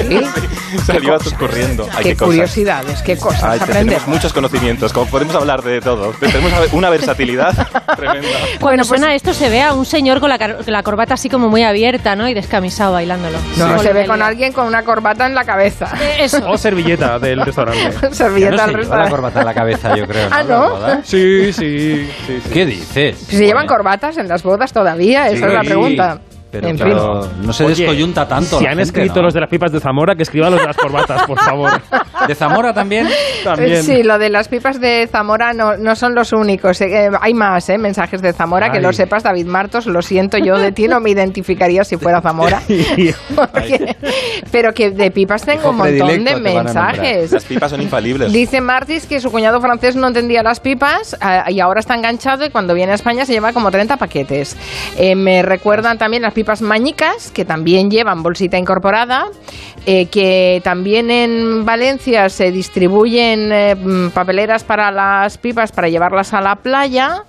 Salió 0.86 1.16
corriendo. 1.38 1.88
Ay, 1.94 2.04
Qué 2.04 2.12
cosas. 2.16 2.26
curiosidades, 2.26 3.02
qué 3.02 3.16
cosas 3.16 3.42
Ay, 3.44 3.58
te- 3.58 3.64
aprender. 3.64 3.84
tenemos 3.94 4.08
muchos 4.08 4.32
conocimientos, 4.32 4.92
como 4.92 5.06
podemos 5.06 5.34
hablar 5.34 5.62
de 5.62 5.80
todo. 5.80 6.12
Tenemos 6.20 6.52
una 6.72 6.90
versatilidad 6.90 7.54
tremenda. 7.96 8.28
Cuando 8.28 8.58
Bueno, 8.60 8.76
pues- 8.78 8.88
suena 8.88 9.14
esto 9.14 9.32
se 9.34 9.48
ve 9.50 9.62
a 9.62 9.72
un 9.74 9.84
señor 9.84 10.20
con 10.20 10.28
la, 10.30 10.82
corbata 10.82 11.14
así 11.14 11.28
como 11.28 11.48
muy 11.48 11.62
abierta, 11.62 12.16
¿no? 12.16 12.28
Y 12.28 12.34
descamisado 12.34 12.92
bailándolo. 12.92 13.38
No, 13.56 13.68
Con 13.68 13.78
se 13.80 13.92
ve 13.92 14.06
con 14.06 14.22
alguien 14.22 14.52
con 14.52 14.66
una 14.66 14.82
corbata 14.82 15.26
en 15.26 15.34
la 15.34 15.44
cabeza. 15.44 15.86
Eh, 16.00 16.16
Eso. 16.24 16.48
O 16.48 16.56
servilleta 16.58 17.18
del 17.18 17.40
restaurante. 17.44 18.14
Servilleta 18.14 18.56
no 18.56 18.62
al 18.62 18.70
se 18.70 18.72
lleva 18.72 18.72
la 18.72 18.78
restaurante. 18.78 19.10
corbata 19.10 19.40
en 19.40 19.46
la 19.46 19.54
cabeza, 19.54 19.96
yo 19.96 20.06
creo. 20.06 20.28
Ah, 20.30 20.42
¿no? 20.42 21.02
Sí, 21.04 21.52
sí, 21.52 22.08
sí. 22.26 22.40
sí. 22.42 22.50
¿Qué 22.52 22.66
dices? 22.66 23.18
Si 23.18 23.36
se 23.36 23.46
llevan 23.46 23.66
corbatas 23.66 24.16
en 24.18 24.28
las 24.28 24.42
bodas 24.42 24.72
todavía, 24.72 25.28
esa 25.28 25.46
es 25.46 25.52
la 25.52 25.60
pregunta. 25.62 26.18
Pero, 26.50 26.68
en 26.68 26.78
fin. 26.78 26.94
no 27.42 27.52
se 27.52 27.64
Oye, 27.64 27.74
descoyunta 27.82 28.28
tanto. 28.28 28.58
Si 28.58 28.64
la 28.64 28.70
han 28.70 28.76
gente, 28.78 28.82
escrito 29.00 29.16
¿no? 29.16 29.22
los 29.22 29.34
de 29.34 29.40
las 29.40 29.50
pipas 29.50 29.72
de 29.72 29.80
Zamora, 29.80 30.14
que 30.14 30.22
escriban 30.22 30.52
los 30.52 30.60
de 30.60 30.66
las 30.68 30.76
corbatas, 30.76 31.24
por 31.24 31.36
favor. 31.40 31.72
¿De 32.28 32.34
Zamora 32.34 32.72
también? 32.72 33.08
También. 33.42 33.82
Sí, 33.82 34.02
lo 34.02 34.18
de 34.18 34.30
las 34.30 34.48
pipas 34.48 34.80
de 34.80 35.08
Zamora 35.10 35.52
no, 35.52 35.76
no 35.76 35.94
son 35.96 36.14
los 36.14 36.32
únicos. 36.32 36.80
eh, 36.80 37.10
hay 37.20 37.34
más 37.34 37.68
eh, 37.68 37.78
mensajes 37.78 38.22
de 38.22 38.32
Zamora, 38.32 38.70
que 38.70 38.78
Ay. 38.78 38.82
lo 38.82 38.92
sepas, 38.92 39.22
David 39.22 39.46
Martos. 39.46 39.86
Lo 39.86 40.02
siento, 40.02 40.38
yo 40.38 40.56
de 40.58 40.72
ti 40.72 40.88
no 40.88 41.00
me 41.00 41.10
identificaría 41.10 41.84
si 41.84 41.96
fuera 41.96 42.20
Zamora. 42.20 42.62
Porque- 43.34 43.96
pero 44.50 44.72
que 44.72 44.90
de 44.90 45.10
pipas 45.10 45.44
tengo 45.44 45.60
Hijo 45.60 45.70
un 45.70 45.76
montón 45.78 46.24
de 46.24 46.36
mensajes. 46.40 47.32
Las 47.32 47.44
pipas 47.44 47.70
son 47.70 47.82
infalibles. 47.82 48.32
Dice 48.32 48.60
Martis 48.60 49.06
que 49.06 49.20
su 49.20 49.30
cuñado 49.30 49.60
francés 49.60 49.96
no 49.96 50.08
entendía 50.08 50.42
las 50.42 50.60
pipas 50.60 51.16
ah, 51.20 51.50
y 51.50 51.60
ahora 51.60 51.80
está 51.80 51.94
enganchado 51.94 52.44
y 52.44 52.50
cuando 52.50 52.74
viene 52.74 52.92
a 52.92 52.94
España 52.94 53.24
se 53.24 53.32
lleva 53.32 53.52
como 53.52 53.70
30 53.70 53.96
paquetes. 53.96 54.56
Eh, 54.98 55.14
me 55.14 55.42
recuerdan 55.42 55.98
también 55.98 56.22
las 56.22 56.32
pipas 56.34 56.62
mañicas, 56.62 57.30
que 57.32 57.44
también 57.44 57.90
llevan 57.90 58.22
bolsita 58.22 58.56
incorporada, 58.58 59.26
eh, 59.86 60.06
que 60.06 60.60
también 60.62 61.10
en 61.10 61.64
Valencia 61.64 62.13
se 62.28 62.50
distribuyen 62.50 63.52
eh, 63.52 63.76
papeleras 64.12 64.64
para 64.64 64.90
las 64.90 65.38
pipas 65.38 65.72
para 65.72 65.88
llevarlas 65.88 66.32
a 66.32 66.40
la 66.40 66.56
playa. 66.56 67.24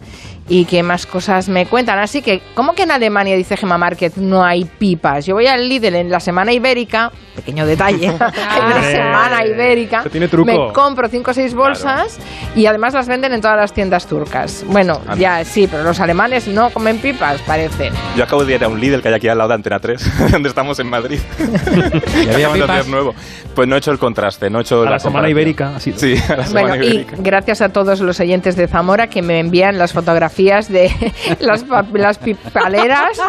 Y 0.47 0.65
qué 0.65 0.83
más 0.83 1.07
cosas 1.07 1.49
me 1.49 1.65
cuentan. 1.65 1.97
Así 1.97 2.21
que, 2.21 2.39
¿cómo 2.53 2.73
que 2.73 2.83
en 2.83 2.91
Alemania, 2.91 3.35
dice 3.35 3.57
Gemma 3.57 3.79
Márquez, 3.79 4.15
no 4.17 4.43
hay 4.45 4.65
pipas? 4.65 5.25
Yo 5.25 5.33
voy 5.33 5.47
al 5.47 5.67
Lidl 5.67 5.95
en 5.95 6.11
la 6.11 6.19
semana 6.19 6.53
ibérica, 6.53 7.11
pequeño 7.35 7.65
detalle, 7.65 8.05
en 8.09 8.19
la 8.19 8.81
semana 8.83 9.43
ibérica, 9.43 10.03
tiene 10.11 10.27
truco. 10.27 10.45
me 10.45 10.71
compro 10.71 11.09
5 11.09 11.31
o 11.31 11.33
6 11.33 11.55
bolsas 11.55 12.19
y 12.55 12.67
además 12.67 12.93
las 12.93 13.07
venden 13.07 13.33
en 13.33 13.41
todas 13.41 13.57
las 13.57 13.73
tiendas 13.73 14.05
turcas. 14.05 14.63
Bueno, 14.67 15.01
Anda. 15.07 15.15
ya 15.15 15.43
sí, 15.45 15.67
pero 15.69 15.81
los 15.81 15.99
alemanes 15.99 16.47
no 16.47 16.69
comen 16.69 16.99
pipas, 16.99 17.41
parece. 17.41 17.89
Yo 18.15 18.23
acabo 18.23 18.45
de 18.45 18.53
ir 18.53 18.63
a 18.63 18.67
un 18.67 18.79
Lidl 18.79 19.01
que 19.01 19.07
hay 19.07 19.13
aquí 19.15 19.27
al 19.27 19.39
lado 19.39 19.47
de 19.47 19.55
Antena 19.55 19.79
3, 19.79 20.31
donde 20.31 20.49
estamos 20.49 20.77
en 20.79 20.87
Madrid. 20.91 21.19
¿Y 22.23 22.29
había 22.31 22.53
pipas? 22.53 22.87
nuevo. 22.87 23.15
Pues 23.55 23.67
no 23.67 23.73
he 23.75 23.79
hecho 23.79 23.91
el 23.91 23.97
contraste, 23.97 24.49
no 24.51 24.59
he 24.59 24.61
hecho 24.61 24.83
A 24.83 24.91
la 24.91 24.99
semana 24.99 25.27
comparación. 25.27 25.29
ibérica, 25.31 25.75
así. 25.77 25.91
Sí, 25.95 26.15
a 26.29 26.35
la 26.35 26.45
semana 26.45 26.67
Bueno, 26.67 26.83
y 26.83 26.87
ibérica. 26.87 27.15
gracias 27.19 27.61
a 27.61 27.69
todos 27.69 27.99
los 28.01 28.19
oyentes 28.19 28.55
de 28.55 28.67
Zamora 28.67 29.07
que 29.07 29.23
me 29.23 29.39
envían 29.39 29.77
las 29.79 29.91
fotografías 29.93 30.34
fotografías 30.35 30.69
de 30.69 30.89
las, 31.39 31.65
las 31.93 32.17
pipaleras 32.17 33.21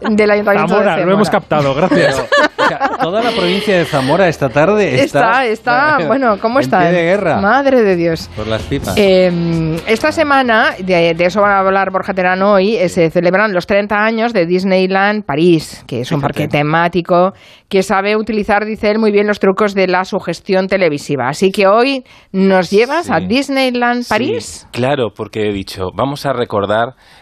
del 0.00 0.30
Ayuntamiento 0.30 0.74
de 0.74 0.78
Zamora, 0.78 0.90
lo 0.92 0.98
Zamora. 0.98 1.14
hemos 1.14 1.30
captado, 1.30 1.74
gracias. 1.74 2.20
O 2.58 2.64
sea, 2.68 2.78
toda 3.00 3.22
la 3.22 3.30
provincia 3.32 3.76
de 3.78 3.84
Zamora 3.84 4.28
esta 4.28 4.48
tarde 4.48 5.02
Está, 5.02 5.44
está... 5.46 5.98
está, 5.98 5.98
bueno, 6.06 6.38
¿cómo 6.40 6.58
en 6.60 6.64
está? 6.64 6.80
pie 6.80 6.92
de 6.92 7.02
guerra. 7.02 7.40
Madre 7.40 7.82
de 7.82 7.96
Dios. 7.96 8.30
Por 8.36 8.46
las 8.46 8.62
pipas. 8.62 8.94
Eh, 8.96 9.76
esta 9.86 10.12
semana, 10.12 10.72
de, 10.78 11.14
de 11.14 11.24
eso 11.24 11.40
va 11.40 11.56
a 11.56 11.58
hablar 11.60 11.90
Borja 11.90 12.14
Terano 12.14 12.52
hoy, 12.52 12.76
eh, 12.76 12.88
se 12.88 13.10
celebran 13.10 13.52
los 13.52 13.66
30 13.66 13.96
años 13.96 14.32
de 14.32 14.46
Disneyland 14.46 15.24
París, 15.24 15.84
que 15.86 16.00
es 16.02 16.12
un 16.12 16.20
Fíjate. 16.20 16.34
parque 16.34 16.48
temático 16.48 17.32
que 17.68 17.82
sabe 17.82 18.16
utilizar, 18.16 18.64
dice 18.64 18.90
él, 18.90 18.98
muy 18.98 19.10
bien 19.10 19.26
los 19.26 19.40
trucos 19.40 19.74
de 19.74 19.86
la 19.88 20.04
sugestión 20.04 20.68
televisiva. 20.68 21.28
Así 21.28 21.50
que 21.50 21.66
hoy 21.66 22.04
nos 22.32 22.70
llevas 22.70 23.06
Sí. 23.06 23.12
a 23.12 23.20
Disneyland 23.20 24.06
París. 24.06 24.60
Sí, 24.62 24.66
claro, 24.72 25.08
porque 25.16 25.48
he 25.48 25.52
dicho, 25.52 25.86
vamos 25.94 26.26
a 26.26 26.32
recordar 26.32 26.51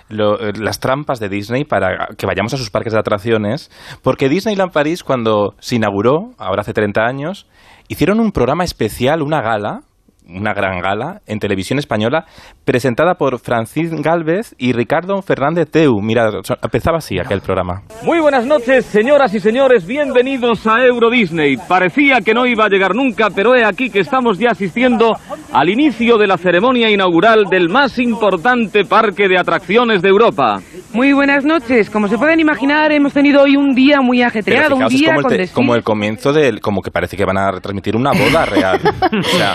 lo- 0.08 0.40
eh, 0.40 0.52
las 0.56 0.80
trampas 0.80 1.20
de 1.20 1.28
Disney 1.28 1.64
para 1.64 2.08
que 2.16 2.26
vayamos 2.26 2.52
a 2.54 2.56
sus 2.56 2.70
parques 2.70 2.92
de 2.92 2.98
atracciones, 2.98 3.70
porque 4.02 4.28
Disneyland 4.28 4.72
París 4.72 5.04
cuando 5.04 5.54
se 5.60 5.76
inauguró, 5.76 6.30
ahora 6.38 6.62
hace 6.62 6.72
30 6.72 7.02
años, 7.06 7.46
hicieron 7.88 8.20
un 8.20 8.32
programa 8.32 8.64
especial, 8.64 9.22
una 9.22 9.40
gala, 9.40 9.82
una 10.34 10.52
gran 10.52 10.80
gala 10.80 11.20
en 11.26 11.38
televisión 11.38 11.78
española, 11.78 12.26
presentada 12.64 13.14
por 13.14 13.38
Francis 13.38 13.90
Galvez 13.90 14.54
y 14.58 14.72
Ricardo 14.72 15.22
Fernández 15.22 15.70
Teu. 15.70 16.00
Mira, 16.00 16.30
empezaba 16.62 16.98
así 16.98 17.18
aquel 17.18 17.40
programa. 17.40 17.82
Muy 18.04 18.20
buenas 18.20 18.46
noches, 18.46 18.86
señoras 18.86 19.34
y 19.34 19.40
señores, 19.40 19.86
bienvenidos 19.86 20.66
a 20.66 20.84
Euro 20.84 21.10
Disney. 21.10 21.56
Parecía 21.56 22.20
que 22.20 22.34
no 22.34 22.46
iba 22.46 22.64
a 22.64 22.68
llegar 22.68 22.94
nunca, 22.94 23.28
pero 23.34 23.54
he 23.54 23.64
aquí 23.64 23.90
que 23.90 24.00
estamos 24.00 24.38
ya 24.38 24.50
asistiendo 24.50 25.16
al 25.52 25.68
inicio 25.68 26.16
de 26.16 26.26
la 26.26 26.36
ceremonia 26.36 26.90
inaugural 26.90 27.44
del 27.50 27.68
más 27.68 27.98
importante 27.98 28.84
parque 28.84 29.28
de 29.28 29.38
atracciones 29.38 30.02
de 30.02 30.08
Europa. 30.08 30.60
Muy 30.92 31.12
buenas 31.12 31.44
noches. 31.44 31.88
Como 31.88 32.08
se 32.08 32.18
pueden 32.18 32.40
imaginar, 32.40 32.92
hemos 32.92 33.12
tenido 33.12 33.42
hoy 33.42 33.56
un 33.56 33.74
día 33.74 34.00
muy 34.00 34.22
ajetreado, 34.22 34.76
un 34.76 34.88
día 34.88 35.14
como 35.14 35.30
el, 35.30 35.38
con 35.38 35.54
como 35.54 35.74
el 35.74 35.82
comienzo 35.82 36.32
del, 36.32 36.60
como 36.60 36.82
que 36.82 36.90
parece 36.90 37.16
que 37.16 37.24
van 37.24 37.38
a 37.38 37.50
retransmitir 37.50 37.96
una 37.96 38.12
boda 38.12 38.44
real. 38.44 38.80
O 39.20 39.22
sea, 39.22 39.54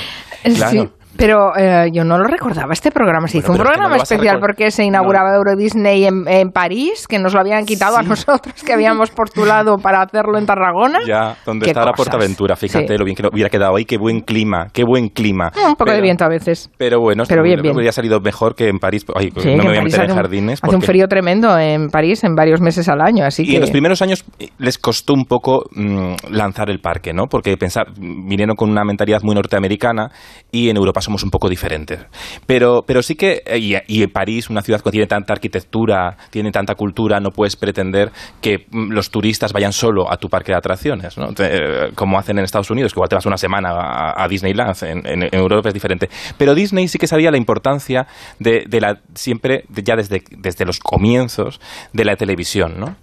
claro. 0.54 0.84
Sí, 0.96 1.05
pero 1.18 1.56
eh, 1.58 1.90
yo 1.94 2.04
no 2.04 2.18
lo 2.18 2.26
recordaba 2.26 2.74
este 2.74 2.92
programa. 2.92 3.28
Se 3.28 3.40
hizo 3.40 3.52
un 3.52 3.58
pero 3.58 3.70
es 3.70 3.76
que 3.76 3.78
no 3.82 3.84
programa 3.88 3.96
a 4.02 4.04
especial 4.04 4.40
porque 4.40 4.72
se 4.72 4.84
inauguraba 4.84 5.36
Euro 5.36 5.56
Disney 5.56 6.06
en, 6.06 6.28
en 6.28 6.50
París, 6.52 7.08
que 7.08 7.20
nos 7.20 7.34
lo 7.34 7.40
habían 7.40 7.66
quitado 7.66 7.98
a 7.98 8.04
nosotros, 8.04 8.64
que 8.64 8.74
habíamos 8.74 9.12
postulado 9.12 9.78
para 9.78 10.02
hacerlo 10.02 10.38
en 10.38 10.46
Tarragona. 10.46 11.00
Ya, 11.08 11.36
donde 11.46 11.68
está 11.68 11.82
la 11.86 11.92
cosas. 11.92 12.06
Portaventura, 12.12 12.56
fíjate 12.56 12.88
Sí. 12.88 12.98
lo 12.98 13.06
bien 13.06 13.16
que 13.16 13.28
hubiera 13.32 13.50
quedado 13.50 13.76
ahí, 13.76 13.86
qué 13.86 13.98
buen 13.98 14.22
clima, 14.22 14.68
qué 14.74 14.84
buen 14.84 15.10
clima. 15.10 15.52
Eh, 15.56 15.66
Un 15.68 15.76
poco 15.76 15.92
de 15.92 15.98
Pero- 15.98 16.04
viento 16.04 16.26
a 16.26 16.30
veces. 16.30 16.70
Pero 16.78 17.00
bueno, 17.00 17.24
Pero 17.28 17.44
bien, 17.44 17.62
bien. 17.62 17.76
hubiera 17.76 17.92
salido 17.92 18.20
mejor 18.20 18.56
que 18.56 18.68
en 18.70 18.80
París. 18.80 19.06
Ay, 19.16 19.32
Sí, 19.38 19.56
no 19.56 19.64
me 19.64 19.70
voy 19.70 19.78
a 19.78 19.82
meter 19.82 20.04
en 20.06 20.12
un- 20.12 20.18
jardines. 20.18 20.60
Hace 20.62 20.68
un 20.76 20.82
porque- 20.82 20.88
frío 20.88 21.08
tremendo 21.08 21.58
en 21.58 21.90
París 21.90 22.24
en 22.24 22.36
varios 22.36 22.62
meses 22.62 22.88
al 22.90 23.02
año, 23.02 23.26
así 23.26 23.44
y 23.44 23.48
que... 23.48 23.56
en 23.56 23.62
los 23.62 23.72
primeros 23.72 24.02
años 24.02 24.24
eh, 24.40 24.50
les 24.58 24.78
costó 24.78 25.14
un 25.14 25.26
poco 25.26 25.64
mm, 25.72 26.16
lanzar 26.32 26.70
el 26.70 26.80
parque, 26.80 27.14
¿no? 27.14 27.24
Porque 27.30 27.56
pensar, 27.58 27.88
vinieron 27.98 28.56
con 28.56 28.70
una 28.70 28.84
mentalidad 28.84 29.20
muy 29.24 29.36
norteamericana 29.36 30.10
y 30.52 30.70
en 30.70 30.78
Europa 30.78 31.02
somos 31.06 31.24
un 31.24 31.30
poco 31.30 31.50
diferentes. 31.50 32.00
Pero, 32.46 32.84
pero 32.86 33.02
sí 33.02 33.16
que, 33.16 33.42
eh, 33.46 33.84
y, 33.88 34.08
París, 34.08 34.50
una 34.50 34.62
ciudad 34.62 34.82
que 34.82 34.92
tiene 34.92 35.08
tanta 35.08 35.34
arquitectura, 35.34 36.18
tiene 36.30 36.52
tanta 36.52 36.76
cultura, 36.76 37.20
no 37.20 37.32
puedes 37.32 37.56
pretender 37.56 38.12
que 38.42 38.66
mm, 38.70 38.92
los 38.92 39.10
turistas 39.10 39.54
vayan 39.54 39.72
solo 39.72 40.12
a 40.12 40.18
tu 40.18 40.30
parque 40.30 40.52
de 40.52 40.58
atracciones, 40.58 41.18
¿no? 41.18 41.30
Eh, 41.40 41.92
como 41.96 42.20
hacen 42.20 42.38
en 42.38 42.44
Estados 42.44 42.70
Unidos, 42.70 42.94
que 42.94 42.98
igual 42.98 43.10
te 43.10 43.16
vas 43.16 43.26
una 43.26 43.38
semana 43.38 44.14
a, 44.16 44.28
Disneyland, 44.28 44.76
en, 44.84 45.30
Europa 45.32 45.70
es 45.70 45.74
diferente. 45.74 46.10
Pero 46.38 46.54
Disney 46.54 46.88
sí 46.88 46.98
que 46.98 47.08
sabía 47.08 47.32
la 47.32 47.38
importancia 47.38 48.08
de, 48.40 48.66
la, 48.82 49.00
siempre, 49.14 49.66
ya 49.70 49.96
desde, 49.96 50.24
desde 50.38 50.66
los 50.66 50.80
comienzos, 50.80 51.60
de 51.94 52.06
la 52.06 52.16
televisión, 52.16 52.80
¿no? 52.80 52.96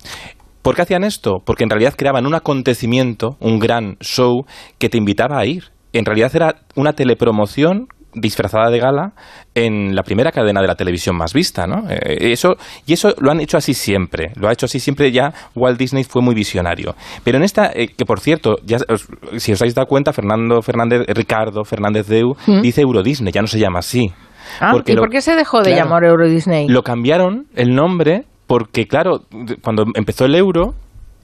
¿Por 0.63 0.77
qué 0.77 0.83
hacían 0.83 1.03
esto? 1.03 1.43
Porque 1.45 1.65
en 1.65 1.71
realidad 1.71 1.95
creaban 1.97 2.27
un 2.27 2.35
acontecimiento, 2.35 3.37
un 3.41 3.59
gran 3.59 3.97
show 4.01 4.47
que 4.79 4.89
te 4.89 4.97
invitaba 4.97 5.39
a 5.39 5.47
ir. 5.47 5.65
En 5.93 6.05
realidad 6.05 6.31
era 6.35 6.55
una 6.77 6.93
telepromoción 6.93 7.87
disfrazada 8.15 8.69
de 8.71 8.79
gala 8.79 9.13
en 9.55 9.95
la 9.95 10.03
primera 10.03 10.33
cadena 10.33 10.61
de 10.61 10.67
la 10.67 10.75
televisión 10.75 11.17
más 11.17 11.33
vista, 11.33 11.67
¿no? 11.67 11.89
Eh, 11.89 12.31
eso, 12.33 12.57
y 12.87 12.93
eso 12.93 13.15
lo 13.19 13.31
han 13.31 13.41
hecho 13.41 13.57
así 13.57 13.73
siempre, 13.73 14.33
lo 14.37 14.49
ha 14.49 14.53
hecho 14.53 14.67
así 14.67 14.81
siempre 14.81 15.11
ya 15.11 15.33
Walt 15.55 15.79
Disney 15.79 16.05
fue 16.05 16.21
muy 16.21 16.35
visionario. 16.35 16.95
Pero 17.25 17.39
en 17.39 17.45
esta, 17.45 17.71
eh, 17.73 17.89
que 17.97 18.05
por 18.05 18.21
cierto, 18.21 18.57
ya 18.67 18.77
os- 18.87 19.09
si 19.39 19.53
os 19.53 19.63
habéis 19.63 19.75
dado 19.75 19.87
cuenta, 19.89 20.13
Fernando 20.13 20.61
Fernández, 20.61 21.07
Ricardo 21.09 21.65
Fernández 21.65 22.07
Deu 22.07 22.35
dice 22.61 22.83
Euro 22.83 23.03
Disney, 23.03 23.33
ya 23.33 23.41
no 23.41 23.47
se 23.47 23.59
llama 23.59 23.79
así. 23.79 24.13
Ah, 24.61 24.75
¿Y 24.85 24.93
lo- 24.93 25.01
por 25.01 25.09
qué 25.11 25.23
se 25.23 25.35
dejó 25.35 25.63
de 25.63 25.71
Claro. 25.71 25.85
llamar 25.85 26.05
Euro 26.05 26.29
Disney? 26.29 26.69
lo 26.69 26.83
cambiaron 26.83 27.47
el 27.55 27.75
nombre 27.75 28.25
porque, 28.47 28.87
claro, 28.87 29.23
cuando 29.63 29.85
empezó 29.95 30.27
el 30.27 30.35
euro 30.35 30.75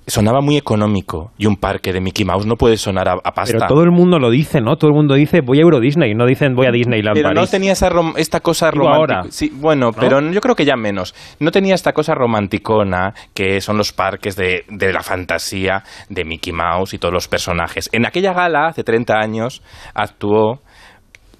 sonaba 0.09 0.41
muy 0.41 0.57
económico 0.57 1.31
y 1.39 1.47
un 1.47 1.57
parque 1.57 1.93
de 1.93 2.01
Mickey 2.01 2.25
Mouse 2.25 2.47
no 2.47 2.57
puede 2.57 2.77
sonar 2.77 3.09
a, 3.09 3.13
a 3.23 3.33
pasta. 3.33 3.55
Pero 3.59 3.67
todo 3.69 3.83
el 3.85 3.91
mundo 3.93 4.19
lo 4.19 4.31
dice, 4.31 4.61
¿no? 4.61 4.77
Todo 4.77 4.89
el 4.91 4.97
mundo 4.97 5.15
dice 5.15 5.41
voy 5.41 5.59
a 5.59 5.63
Euro 5.63 5.79
Disney, 5.81 6.15
no 6.15 6.27
dicen 6.27 6.55
voy 6.55 6.67
a 6.67 6.71
Disneyland 6.73 7.15
Pero 7.15 7.33
no 7.33 7.47
tenía 7.47 7.73
esa 7.73 7.89
rom- 7.91 8.15
esta 8.17 8.41
cosa 8.41 8.71
romántica. 8.71 8.97
ahora. 9.19 9.23
Sí, 9.31 9.53
bueno, 9.55 9.91
pero 9.93 10.21
yo 10.33 10.41
creo 10.41 10.55
que 10.55 10.65
ya 10.65 10.77
menos. 10.77 11.15
No 11.41 11.51
tenía 11.51 11.75
esta 11.75 11.93
cosa 11.93 12.15
romanticona 12.15 13.13
que 13.35 13.61
son 13.61 13.77
los 13.77 13.93
parques 13.93 14.35
de, 14.35 14.65
de 14.69 14.93
la 14.93 15.03
fantasía 15.03 15.83
de 16.09 16.25
Mickey 16.25 16.53
Mouse 16.53 16.95
y 16.95 16.99
todos 16.99 17.13
los 17.15 17.29
personajes. 17.29 17.89
En 17.93 18.07
aquella 18.07 18.33
gala, 18.33 18.67
hace 18.67 18.83
30 18.85 19.15
años, 19.15 19.63
actuó 19.95 20.61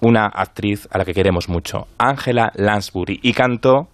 una 0.01 0.27
actriz 0.27 0.87
a 0.93 0.99
la 0.99 1.05
que 1.05 1.13
queremos 1.15 1.49
mucho, 1.49 1.87
Angela 1.99 2.53
Lansbury, 2.55 3.19
y 3.23 3.33
cantó 3.33 3.89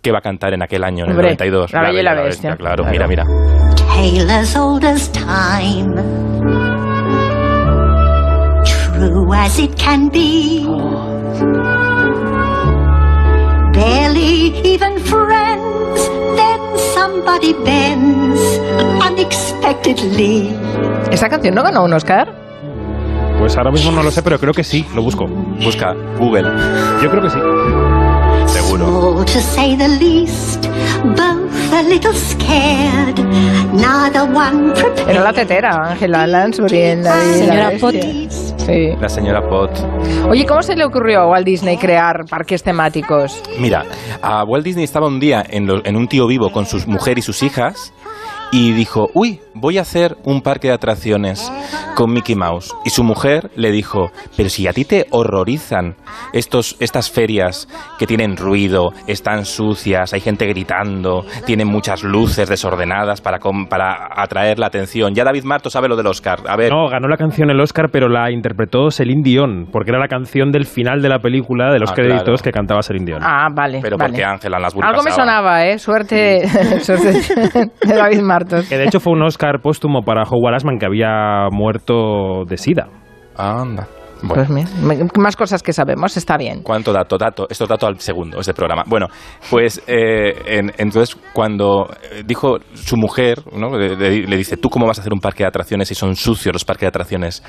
que 0.00 0.10
va 0.10 0.18
a 0.18 0.22
cantar 0.22 0.54
en 0.54 0.62
aquel 0.62 0.82
año, 0.82 1.04
en 1.04 1.10
Hombre, 1.10 1.28
el 1.28 1.36
92. 1.38 1.72
La 1.72 1.82
Bella 1.82 2.00
y 2.00 2.02
la 2.02 2.14
Bestia. 2.22 2.56
claro, 2.56 2.84
Claro. 2.84 2.90
mira, 2.90 3.06
mira. 3.06 3.61
Tale 4.02 4.32
as 4.32 4.56
old 4.56 4.84
as 4.84 5.06
time. 5.12 5.94
True 8.66 9.32
as 9.32 9.60
it 9.60 9.78
can 9.78 10.08
be. 10.08 10.66
Barely 13.72 14.58
even 14.64 14.98
friends. 14.98 16.00
Then 16.34 16.60
somebody 16.92 17.54
bends 17.64 18.42
unexpectedly. 19.06 20.50
¿Esta 21.12 21.28
canción 21.28 21.54
no 21.54 21.62
ganó 21.62 21.84
un 21.84 21.92
Oscar? 21.92 22.34
Pues 23.38 23.56
ahora 23.56 23.70
mismo 23.70 23.92
no 23.92 24.02
lo 24.02 24.10
sé, 24.10 24.20
pero 24.24 24.36
creo 24.40 24.52
que 24.52 24.64
sí, 24.64 24.84
lo 24.96 25.02
busco. 25.02 25.26
Busca 25.62 25.94
Google. 26.18 26.50
Yo 27.00 27.08
creo 27.08 27.22
que 27.22 27.30
sí. 27.30 27.38
Seguro. 28.52 28.86
Small 28.86 29.24
to 29.24 29.40
say 29.40 29.76
the 29.76 29.88
least. 29.88 30.68
Both 31.04 31.72
a 31.72 31.82
little 31.82 32.12
scared. 32.14 33.18
Neither 33.72 34.22
one 34.24 34.72
prepared. 34.74 35.08
Era 35.10 35.20
la 35.22 35.32
tetera, 35.32 35.90
Ángela 35.90 36.26
Lansbury 36.26 36.80
en 36.82 37.04
la 37.04 37.16
y 37.24 37.28
la 37.28 37.34
Señora 37.34 37.70
Bestia. 37.70 38.30
Sí. 38.58 38.94
La 39.00 39.08
señora 39.08 39.48
Pot. 39.48 39.70
Oye, 40.28 40.46
¿cómo 40.46 40.62
se 40.62 40.76
le 40.76 40.84
ocurrió 40.84 41.20
a 41.22 41.26
Walt 41.28 41.44
Disney 41.46 41.76
crear 41.78 42.24
parques 42.26 42.62
temáticos? 42.62 43.42
Mira, 43.58 43.84
a 44.22 44.44
Walt 44.44 44.64
Disney 44.64 44.84
estaba 44.84 45.08
un 45.08 45.18
día 45.18 45.42
en, 45.48 45.66
lo- 45.66 45.84
en 45.84 45.96
un 45.96 46.06
tío 46.06 46.26
vivo 46.28 46.52
con 46.52 46.64
su 46.66 46.78
mujer 46.88 47.18
y 47.18 47.22
sus 47.22 47.42
hijas 47.42 47.92
y 48.52 48.72
dijo, 48.72 49.10
uy, 49.14 49.40
voy 49.54 49.78
a 49.78 49.82
hacer 49.82 50.16
un 50.24 50.40
parque 50.42 50.68
de 50.68 50.74
atracciones 50.74 51.52
con 51.94 52.12
Mickey 52.12 52.34
Mouse. 52.34 52.74
Y 52.84 52.90
su 52.90 53.04
mujer 53.04 53.50
le 53.56 53.70
dijo, 53.70 54.10
pero 54.36 54.48
si 54.48 54.66
a 54.66 54.72
ti 54.72 54.84
te 54.84 55.06
horrorizan 55.10 55.96
estos, 56.32 56.76
estas 56.80 57.10
ferias 57.10 57.68
que 57.98 58.06
tienen 58.06 58.36
ruido, 58.36 58.90
están 59.06 59.44
sucias, 59.44 60.12
hay 60.14 60.20
gente 60.20 60.46
gritando, 60.46 61.24
tienen 61.46 61.68
muchas 61.68 62.02
luces 62.02 62.48
desordenadas 62.48 63.20
para, 63.20 63.38
com- 63.38 63.66
para 63.66 64.08
atraer 64.16 64.58
la 64.58 64.66
atención. 64.66 65.14
Ya 65.14 65.24
David 65.24 65.44
Marto 65.44 65.70
sabe 65.70 65.88
lo 65.88 65.96
del 65.96 66.06
Oscar. 66.06 66.40
A 66.48 66.56
ver, 66.56 66.72
No, 66.72 66.88
ganó 66.88 67.08
la 67.08 67.16
canción 67.16 67.50
el 67.50 67.60
Oscar, 67.60 67.90
pero 67.92 68.08
la 68.08 68.30
interpretó 68.30 68.90
Celine 68.90 69.22
Dion, 69.22 69.68
porque 69.70 69.90
era 69.90 69.98
la 69.98 70.08
canción 70.08 70.50
del 70.50 70.66
final 70.66 71.02
de 71.02 71.08
la 71.08 71.18
película, 71.18 71.72
de 71.72 71.78
los 71.78 71.90
Ah, 71.90 71.94
créditos 71.94 72.22
claro. 72.24 72.42
que 72.42 72.52
cantaba 72.52 72.82
Celine 72.82 73.06
Dion. 73.06 73.20
Ah, 73.22 73.48
vale. 73.52 73.80
pero 73.82 73.96
vale. 73.96 74.10
porque 74.12 74.24
Ángela 74.24 74.58
Lansbury 74.58 74.86
Algo 74.88 75.02
me 75.02 75.10
sonaba, 75.10 75.66
¿eh? 75.66 75.78
Suerte, 75.78 76.48
suerte 76.82 77.12
de 77.84 77.94
David 77.94 78.20
Martos. 78.22 78.68
Que 78.68 78.78
de 78.78 78.84
hecho 78.84 78.98
fue 79.00 79.12
un 79.12 79.22
Oscar 79.22 79.41
póstumo 79.60 80.02
para 80.02 80.22
Howard 80.22 80.54
Ashman, 80.56 80.78
que 80.78 80.86
había 80.86 81.48
muerto 81.50 82.44
de 82.46 82.56
sida. 82.56 82.88
Anda. 83.36 83.86
Bueno. 84.24 84.34
Pues 84.34 84.50
mira, 84.50 84.68
me- 84.80 85.08
más 85.20 85.34
cosas 85.34 85.64
que 85.64 85.72
sabemos, 85.72 86.16
está 86.16 86.36
bien. 86.36 86.62
¿Cuánto 86.62 86.92
dato? 86.92 87.18
Dato. 87.18 87.48
Esto 87.50 87.64
es 87.64 87.70
dato 87.70 87.88
al 87.88 87.98
segundo, 87.98 88.38
este 88.38 88.54
programa. 88.54 88.84
Bueno, 88.86 89.08
pues 89.50 89.82
eh, 89.88 90.32
en- 90.46 90.72
entonces 90.78 91.16
cuando 91.32 91.88
eh, 92.12 92.22
dijo 92.24 92.58
su 92.74 92.96
mujer, 92.96 93.42
¿no? 93.52 93.76
le, 93.76 93.96
le- 93.96 94.26
le 94.28 94.36
dice, 94.36 94.56
¿tú 94.56 94.70
cómo 94.70 94.86
vas 94.86 94.98
a 94.98 95.00
hacer 95.00 95.12
un 95.12 95.18
parque 95.18 95.42
de 95.42 95.48
atracciones 95.48 95.88
si 95.88 95.96
son 95.96 96.14
sucios 96.14 96.52
los 96.52 96.64
parques 96.64 96.82
de 96.82 96.88
atracciones? 96.88 97.42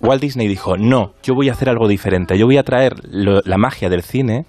Walt 0.00 0.20
Disney 0.22 0.46
dijo, 0.46 0.76
no, 0.76 1.12
yo 1.24 1.34
voy 1.34 1.48
a 1.48 1.52
hacer 1.52 1.68
algo 1.68 1.88
diferente. 1.88 2.38
Yo 2.38 2.46
voy 2.46 2.58
a 2.58 2.62
traer 2.62 2.92
lo- 3.10 3.40
la 3.44 3.56
magia 3.58 3.88
del 3.88 4.02
cine, 4.02 4.44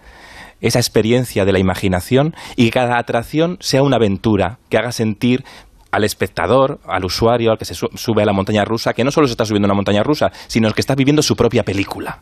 esa 0.62 0.78
experiencia 0.78 1.44
de 1.44 1.54
la 1.54 1.60
imaginación 1.60 2.36
y 2.56 2.66
que 2.66 2.72
cada 2.72 3.00
atracción 3.00 3.58
sea 3.62 3.82
una 3.82 3.96
aventura, 3.96 4.60
que 4.70 4.78
haga 4.78 4.92
sentir 4.92 5.44
al 5.92 6.04
espectador, 6.04 6.80
al 6.86 7.06
usuario, 7.06 7.52
al 7.52 7.58
que 7.58 7.66
se 7.66 7.74
su- 7.76 7.90
sube 7.96 8.22
a 8.24 8.26
la 8.26 8.34
montaña 8.34 8.66
rusa, 8.66 8.94
que 8.94 9.04
no 9.04 9.12
solo 9.12 9.28
se 9.28 9.32
está 9.32 9.46
subiendo 9.46 9.66
una 9.68 9.74
montaña 9.76 10.04
rusa, 10.04 10.32
sino 10.48 10.72
que 10.72 10.82
está 10.82 10.96
viviendo 10.96 11.22
su 11.22 11.36
propia 11.36 11.64
película. 11.64 12.20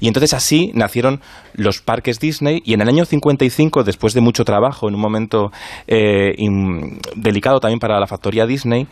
Y 0.00 0.06
entonces 0.08 0.32
así 0.34 0.70
nacieron 0.74 1.20
los 1.54 1.80
parques 1.80 2.20
Disney 2.20 2.62
y 2.64 2.74
en 2.74 2.80
el 2.82 2.88
año 2.88 3.04
55, 3.04 3.82
después 3.84 4.14
de 4.14 4.20
mucho 4.20 4.44
trabajo, 4.44 4.88
en 4.88 4.94
un 4.94 5.00
momento 5.00 5.50
eh, 5.86 6.34
delicado 7.16 7.60
también 7.60 7.78
para 7.80 7.98
la 7.98 8.06
factoría 8.06 8.46
Disney, 8.46 8.86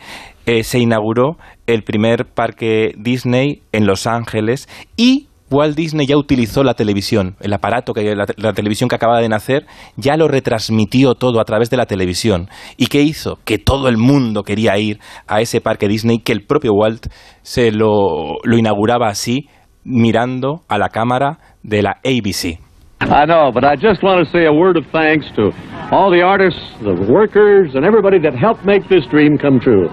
eh, 0.45 0.63
se 0.63 0.79
inauguró 0.79 1.37
el 1.67 1.83
primer 1.83 2.25
parque 2.25 2.93
Disney 2.97 3.61
en 3.71 3.85
Los 3.87 4.05
Ángeles 4.07 4.67
y 4.97 5.27
Walt 5.51 5.75
Disney 5.75 6.07
ya 6.07 6.17
utilizó 6.17 6.63
la 6.63 6.73
televisión, 6.73 7.35
el 7.39 7.53
aparato, 7.53 7.93
que 7.93 8.15
la, 8.15 8.25
la 8.37 8.53
televisión 8.53 8.87
que 8.89 8.95
acaba 8.95 9.19
de 9.21 9.29
nacer, 9.29 9.65
ya 9.95 10.17
lo 10.17 10.27
retransmitió 10.27 11.13
todo 11.13 11.39
a 11.39 11.43
través 11.45 11.69
de 11.69 11.77
la 11.77 11.85
televisión. 11.85 12.47
¿Y 12.77 12.87
qué 12.87 13.01
hizo? 13.01 13.37
Que 13.45 13.57
todo 13.59 13.87
el 13.87 13.97
mundo 13.97 14.43
quería 14.43 14.77
ir 14.77 14.99
a 15.27 15.41
ese 15.41 15.61
parque 15.61 15.87
Disney, 15.87 16.19
que 16.19 16.31
el 16.33 16.45
propio 16.45 16.71
Walt 16.73 17.07
se 17.43 17.71
lo, 17.71 18.37
lo 18.43 18.57
inauguraba 18.57 19.07
así, 19.07 19.47
mirando 19.83 20.61
a 20.67 20.77
la 20.79 20.89
cámara 20.89 21.37
de 21.61 21.83
la 21.83 21.97
ABC. 22.03 22.59
I 23.01 23.25
know, 23.27 23.51
but 23.53 23.63
I 23.63 23.75
just 23.75 24.01
want 24.01 24.25
to 24.25 24.31
say 24.31 24.45
a 24.47 24.51
word 24.53 24.77
of 24.77 24.85
thanks 24.91 25.27
to 25.35 25.51
all 25.91 26.09
the 26.09 26.23
artists, 26.23 26.59
the 26.81 26.93
workers, 27.11 27.75
and 27.75 27.85
everybody 27.85 28.17
that 28.19 28.33
helped 28.33 28.65
make 28.65 28.87
this 28.89 29.05
dream 29.11 29.37
come 29.37 29.59
true. 29.59 29.89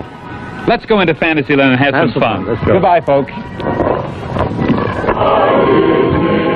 Let's 0.66 0.86
go 0.86 1.00
into 1.00 1.12
Fantasyland 1.14 1.72
and 1.72 1.78
have, 1.78 1.92
Have 1.94 2.10
some 2.10 2.12
some 2.14 2.22
fun. 2.22 2.44
fun. 2.46 2.54
Let's 2.54 2.64
go. 2.64 2.72
Goodbye, 2.74 3.00
folks. 3.04 4.71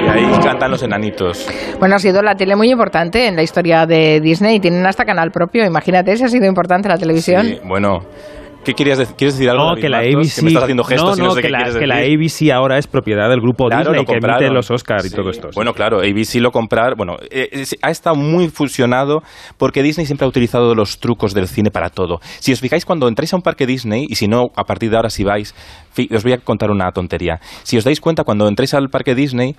Y 0.05 0.09
ahí 0.09 0.31
cantan 0.43 0.71
los 0.71 0.83
enanitos. 0.83 1.49
Bueno, 1.79 1.97
ha 1.97 1.99
sido 1.99 2.23
la 2.23 2.35
tele 2.35 2.57
muy 2.57 2.71
importante 2.71 3.27
en 3.27 3.37
la 3.37 3.43
historia 3.43 3.87
de 3.87 4.21
Disney. 4.21 4.61
Tienen 4.61 4.87
hasta 4.87 5.05
canal 5.05 5.31
propio. 5.31 5.65
Imagínate 5.65 6.17
si 6.17 6.25
ha 6.25 6.29
sido 6.29 6.47
importante 6.47 6.89
la 6.89 6.99
televisión. 6.99 7.47
Sí, 7.47 7.61
bueno, 7.65 8.01
¿qué 8.67 8.75
querías 8.75 8.99
decir? 8.99 9.15
¿Quieres 9.17 9.35
decir 9.39 9.49
algo? 9.49 9.63
No, 9.63 9.69
David 9.71 9.83
que 9.83 9.89
la? 9.89 9.99
ABC. 10.01 10.35
Que 10.35 10.43
me 10.43 10.49
estás 10.49 10.63
haciendo 10.65 10.85
gestos 10.85 11.11
no, 11.11 11.17
y 11.17 11.21
no 11.21 11.27
no, 11.29 11.31
sé 11.35 11.41
que, 11.41 11.47
qué 11.47 11.53
la, 11.53 11.59
quieres 11.59 11.77
que 11.77 11.87
la 11.87 11.97
decir. 11.99 12.47
ABC 12.51 12.53
ahora 12.55 12.77
es 12.79 12.87
propiedad 12.87 13.29
del 13.31 13.41
grupo 13.41 13.69
Claro, 13.69 13.93
Disney 13.93 14.05
que 14.05 14.13
emite 14.15 14.51
los 14.53 14.71
Oscars 14.71 15.07
y 15.07 15.09
Sí. 15.09 15.15
todo 15.17 15.31
esto. 15.31 15.49
Bueno, 15.55 15.73
claro, 15.73 16.01
ABC 16.01 16.41
lo 16.41 16.51
comprar, 16.51 16.97
bueno, 16.97 17.15
eh, 17.31 17.49
es- 17.53 17.77
ha 17.81 17.91
estado 17.91 18.17
muy 18.17 18.49
fusionado 18.49 19.23
porque 19.57 19.83
Disney 19.83 20.05
siempre 20.05 20.25
ha 20.27 20.29
utilizado 20.29 20.75
los 20.75 20.99
trucos 20.99 21.33
del 21.33 21.47
cine 21.49 21.71
para 21.71 21.89
todo. 21.91 22.19
Si 22.41 22.53
os 22.53 22.61
fijáis 22.61 22.85
cuando 22.85 23.09
entráis 23.09 23.33
a 23.33 23.37
un 23.37 23.43
parque 23.43 23.65
Disney, 23.67 24.05
y 24.09 24.17
si 24.17 24.27
no, 24.27 24.47
a 24.57 24.65
partir 24.65 24.91
de 24.91 24.97
ahora 24.97 25.09
si 25.11 25.23
vais, 25.25 25.55
os 26.15 26.23
voy 26.25 26.33
a 26.33 26.39
contar 26.39 26.71
una 26.71 26.91
tontería. 26.91 27.39
Si 27.63 27.77
os 27.79 27.85
dais 27.85 28.01
cuenta, 28.01 28.25
cuando 28.25 28.49
entráis 28.49 28.75
al 28.75 28.89
parque 28.89 29.15
Disney, 29.15 29.55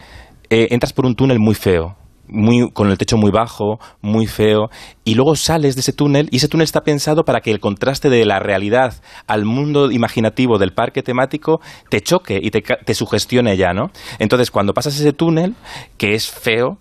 eh, 0.50 0.68
entras 0.72 0.94
por 0.94 1.06
un 1.06 1.16
túnel 1.16 1.40
muy 1.40 1.56
feo. 1.56 1.96
Muy, 2.30 2.70
con 2.72 2.90
el 2.90 2.98
techo 2.98 3.18
muy 3.18 3.32
bajo, 3.32 3.80
muy 4.02 4.28
feo, 4.28 4.70
y 5.04 5.16
luego 5.16 5.36
sales 5.36 5.76
de 5.76 5.82
ese 5.82 5.94
túnel, 5.94 6.28
y 6.32 6.38
ese 6.38 6.48
túnel 6.48 6.66
está 6.66 6.82
pensado 6.82 7.24
para 7.24 7.40
que 7.40 7.52
el 7.52 7.60
contraste 7.60 8.10
de 8.10 8.26
la 8.26 8.40
realidad 8.40 8.96
al 9.28 9.46
mundo 9.46 9.92
imaginativo 9.92 10.58
del 10.58 10.74
parque 10.74 11.04
temático 11.04 11.62
te 11.90 12.02
choque 12.02 12.40
y 12.42 12.52
te, 12.52 12.62
te 12.62 12.94
sugestione 12.94 13.56
ya, 13.56 13.74
¿no? 13.74 13.92
Entonces, 14.20 14.52
cuando 14.52 14.74
pasas 14.74 15.00
ese 15.00 15.14
túnel, 15.14 15.56
que 15.98 16.14
es 16.14 16.30
feo, 16.30 16.78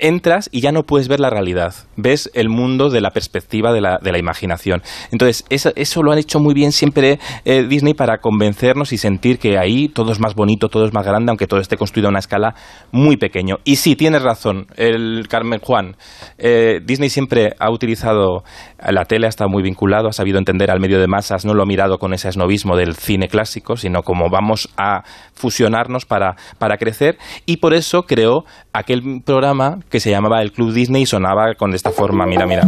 entras 0.00 0.48
y 0.52 0.60
ya 0.60 0.72
no 0.72 0.82
puedes 0.84 1.08
ver 1.08 1.20
la 1.20 1.30
realidad. 1.30 1.74
Ves 1.96 2.30
el 2.34 2.48
mundo 2.48 2.90
de 2.90 3.00
la 3.00 3.10
perspectiva 3.10 3.72
de 3.72 3.80
la, 3.80 3.98
de 4.02 4.12
la 4.12 4.18
imaginación. 4.18 4.82
Entonces, 5.10 5.44
eso, 5.50 5.72
eso 5.76 6.02
lo 6.02 6.12
han 6.12 6.18
hecho 6.18 6.38
muy 6.40 6.54
bien 6.54 6.72
siempre 6.72 7.18
eh, 7.44 7.64
Disney 7.68 7.94
para 7.94 8.18
convencernos 8.18 8.92
y 8.92 8.98
sentir 8.98 9.38
que 9.38 9.58
ahí 9.58 9.88
todo 9.88 10.12
es 10.12 10.20
más 10.20 10.34
bonito, 10.34 10.68
todo 10.68 10.86
es 10.86 10.92
más 10.92 11.06
grande, 11.06 11.30
aunque 11.30 11.46
todo 11.46 11.60
esté 11.60 11.76
construido 11.76 12.08
a 12.08 12.10
una 12.10 12.18
escala 12.18 12.54
muy 12.90 13.16
pequeño. 13.16 13.56
Y 13.64 13.76
sí, 13.76 13.96
tienes 13.96 14.22
razón, 14.22 14.66
el 14.76 15.26
Carmen 15.28 15.60
Juan. 15.60 15.96
eh, 16.38 16.80
Disney 16.84 17.10
siempre 17.10 17.54
ha 17.58 17.70
utilizado 17.70 18.44
la 18.78 19.04
tele, 19.04 19.26
ha 19.26 19.28
estado 19.28 19.50
muy 19.50 19.62
vinculado, 19.62 20.08
ha 20.08 20.12
sabido 20.12 20.38
entender 20.38 20.70
al 20.70 20.80
medio 20.80 20.98
de 20.98 21.06
masas, 21.06 21.44
no 21.44 21.54
lo 21.54 21.62
ha 21.62 21.66
mirado 21.66 21.98
con 21.98 22.14
ese 22.14 22.28
esnovismo 22.28 22.76
del 22.76 22.94
cine 22.94 23.28
clásico, 23.28 23.76
sino 23.76 24.02
como 24.02 24.28
vamos 24.30 24.68
a 24.76 25.02
fusionarnos 25.34 26.04
para, 26.04 26.36
para 26.58 26.76
crecer. 26.76 27.18
Y 27.46 27.58
por 27.58 27.74
eso 27.74 28.02
creó 28.02 28.44
aquel 28.72 29.22
programa 29.24 29.51
que 29.90 30.00
se 30.00 30.10
llamaba 30.10 30.42
El 30.42 30.52
Club 30.52 30.72
Disney 30.72 31.02
y 31.02 31.06
sonaba 31.06 31.54
con 31.54 31.74
esta 31.74 31.90
forma. 31.90 32.26
Mira, 32.26 32.46
mira. 32.46 32.62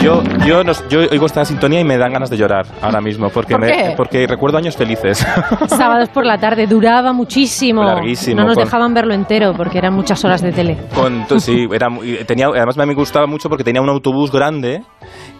Yo, 0.00 0.22
yo, 0.46 0.62
nos- 0.62 0.86
yo 0.88 1.00
oigo 1.10 1.26
esta 1.26 1.44
sintonía 1.44 1.80
y 1.80 1.84
me 1.84 1.98
dan 1.98 2.12
ganas 2.12 2.30
de 2.30 2.36
llorar 2.36 2.64
ahora 2.80 3.00
mismo 3.00 3.28
porque, 3.30 3.54
¿Por 3.54 3.60
me- 3.62 3.94
porque 3.96 4.26
recuerdo 4.28 4.56
años 4.58 4.76
felices. 4.76 5.26
Sábados 5.66 6.10
por 6.10 6.24
la 6.24 6.38
tarde, 6.38 6.68
duraba 6.68 7.12
muchísimo. 7.12 7.82
Larguísimo, 7.82 8.42
No 8.42 8.46
nos 8.46 8.54
con- 8.54 8.64
dejaban 8.64 8.94
verlo 8.94 9.14
entero 9.14 9.52
porque 9.56 9.78
eran 9.78 9.94
muchas 9.94 10.24
horas 10.24 10.42
de 10.42 10.52
tele. 10.52 10.76
Con, 10.94 11.24
sí, 11.40 11.66
era 11.72 11.88
tenía, 12.24 12.46
además 12.48 12.76
me 12.76 12.94
gustaba 12.94 13.26
mucho 13.26 13.48
porque 13.48 13.64
tenía 13.64 13.82
un 13.82 13.88
autobús 13.88 14.30
grande 14.30 14.82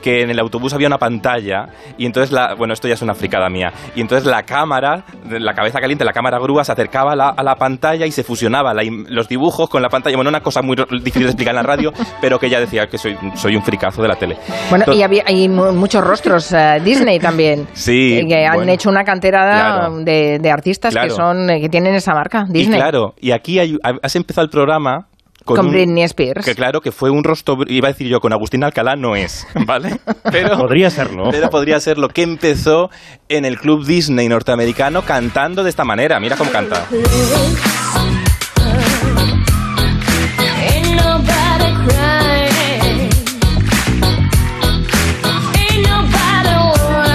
que 0.02 0.23
en 0.23 0.30
el 0.30 0.38
autobús 0.38 0.73
había 0.73 0.87
una 0.87 0.99
pantalla 0.99 1.66
y 1.99 2.06
entonces 2.06 2.32
la, 2.32 2.54
bueno 2.54 2.73
esto 2.75 2.87
ya 2.88 2.94
es 2.94 3.02
una 3.02 3.14
fricada 3.14 3.49
mía 3.49 3.73
y 3.94 4.00
entonces 4.00 4.26
la 4.26 4.42
cámara 4.42 5.04
la 5.28 5.52
cabeza 5.54 5.80
caliente 5.80 6.04
la 6.04 6.12
cámara 6.12 6.38
grúa 6.38 6.64
se 6.64 6.73
acercaba 6.73 7.12
a 7.12 7.16
la, 7.16 7.29
a 7.31 7.42
la 7.42 7.57
pantalla 7.57 8.07
y 8.07 8.12
se 8.12 8.22
fusionaba 8.22 8.72
la 8.74 8.83
los 9.09 9.29
dibujos 9.29 9.68
con 9.68 9.83
la 9.83 9.88
pantalla 9.88 10.16
bueno 10.16 10.29
una 10.31 10.40
cosa 10.40 10.62
muy 10.62 10.76
difícil 11.02 11.22
de 11.22 11.29
explicar 11.29 11.52
en 11.55 11.57
la 11.57 11.62
radio 11.62 11.92
pero 12.20 12.38
que 12.38 12.46
ella 12.46 12.61
decía 12.61 12.87
que 12.87 12.98
soy 12.98 13.16
soy 13.35 13.57
un 13.57 13.62
fricazo 13.62 14.02
de 14.02 14.09
la 14.09 14.16
tele 14.16 14.37
Bueno, 14.70 14.85
Entonces- 14.85 15.00
y 15.00 15.02
había, 15.02 15.22
hay 15.26 15.48
mu- 15.48 15.72
muchos 15.72 16.05
rostros 16.05 16.52
eh, 16.52 16.81
Disney 16.85 17.18
también. 17.18 17.66
Sí, 17.74 18.24
que 18.29 18.46
han 18.46 18.57
bueno. 18.57 18.72
hecho 18.72 18.88
una 18.90 19.05
cantera 19.05 19.42
Claro. 19.46 19.98
de, 20.05 20.38
de 20.40 20.50
artistas 20.50 20.92
que 20.94 21.00
Claro. 21.00 21.14
son 21.14 21.50
eh, 21.50 21.61
que 21.61 21.68
tienen 21.68 21.94
esa 21.94 22.12
marca, 22.14 22.44
Disney. 22.48 22.79
Y 22.79 22.81
claro, 22.83 23.14
y 23.20 23.31
aquí 23.33 23.59
hay- 23.59 23.76
has 24.02 24.16
empezado 24.16 24.44
el 24.44 24.50
programa 24.50 25.07
Con 25.54 25.66
un- 25.66 25.72
Britney 25.72 26.02
Spears. 26.04 26.44
Que 26.44 26.54
claro, 26.54 26.80
que 26.80 26.92
fue 26.92 27.11
un 27.11 27.22
rostro, 27.24 27.56
iba 27.68 27.88
a 27.88 27.92
decir 27.92 28.09
yo, 28.09 28.20
con 28.20 28.32
Agustín 28.32 28.64
Alcalá 28.64 28.96
no 28.96 29.14
es, 29.16 29.46
¿vale? 29.66 29.98
Pero, 30.30 30.59
Podría 30.59 30.90
serlo. 30.90 31.30
pero 31.30 31.48
podría 31.50 31.78
ser 31.80 31.98
lo 31.98 32.09
que 32.09 32.22
empezó 32.22 32.90
en 33.28 33.44
el 33.44 33.59
club 33.59 33.85
Disney 33.87 34.28
norteamericano 34.28 35.02
cantando 35.02 35.62
de 35.64 35.70
esta 35.70 35.85
manera. 35.85 36.18
Mira 36.20 36.37
cómo 36.37 36.50
canta. 36.50 36.87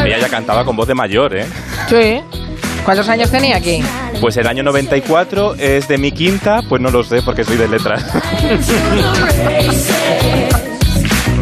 Ella 0.05 0.17
ya 0.19 0.29
cantaba 0.29 0.65
con 0.65 0.75
voz 0.75 0.87
de 0.87 0.95
mayor, 0.95 1.35
¿eh? 1.37 1.45
Sí. 1.87 2.21
¿Cuántos 2.83 3.07
años 3.07 3.29
tenía 3.29 3.57
aquí? 3.57 3.81
Pues 4.21 4.37
el 4.37 4.47
año 4.47 4.63
94 4.63 5.55
es 5.57 5.87
de 5.87 5.97
mi 5.97 6.11
quinta, 6.11 6.61
pues 6.69 6.79
no 6.81 6.89
lo 6.91 7.03
sé 7.03 7.21
porque 7.23 7.43
soy 7.43 7.57
de 7.57 7.67
letras. 7.67 8.05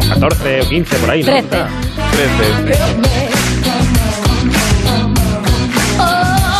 14 0.08 0.60
o 0.62 0.68
15 0.68 0.96
por 0.96 1.10
ahí, 1.10 1.22
¿no? 1.22 1.32
Trece. 1.32 1.60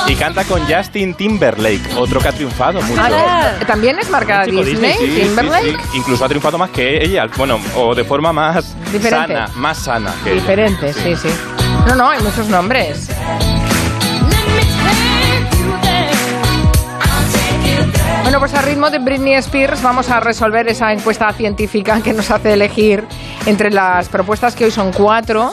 Y 0.09 0.15
canta 0.17 0.45
con 0.45 0.61
Justin 0.67 1.15
Timberlake, 1.15 1.81
otro 1.97 2.21
que 2.21 2.29
ha 2.29 2.33
triunfado 2.33 2.83
mucho. 2.83 3.01
Ah, 3.03 3.53
¿También 3.67 3.99
es 3.99 4.11
marca 4.11 4.45
Disney, 4.45 4.95
sí, 4.99 5.21
Timberlake? 5.23 5.79
sí. 5.81 5.99
Incluso 5.99 6.25
ha 6.25 6.29
triunfado 6.29 6.59
más 6.59 6.71
que 6.71 7.03
ella, 7.03 7.27
bueno, 7.37 7.59
o 7.77 7.95
de 7.95 8.05
forma 8.05 8.33
más 8.33 8.77
Diferente. 8.93 9.35
sana, 9.35 9.49
más 9.57 9.79
sana 9.79 10.13
que 10.25 10.33
ella. 10.33 10.41
Diferente, 10.41 10.93
sí, 10.93 11.15
sí. 11.17 11.29
No, 11.87 11.95
no, 11.95 12.11
hay 12.11 12.21
muchos 12.23 12.49
nombres. 12.49 13.09
Bueno, 18.31 18.39
pues 18.47 18.55
a 18.55 18.63
ritmo 18.63 18.89
de 18.91 19.01
Britney 19.01 19.35
Spears 19.35 19.83
vamos 19.83 20.09
a 20.09 20.21
resolver 20.21 20.69
esa 20.69 20.93
encuesta 20.93 21.33
científica 21.33 22.01
que 22.01 22.13
nos 22.13 22.31
hace 22.31 22.53
elegir 22.53 23.05
entre 23.45 23.73
las 23.73 24.09
propuestas 24.09 24.55
que 24.55 24.67
hoy 24.67 24.71
son 24.71 24.93
cuatro, 24.93 25.51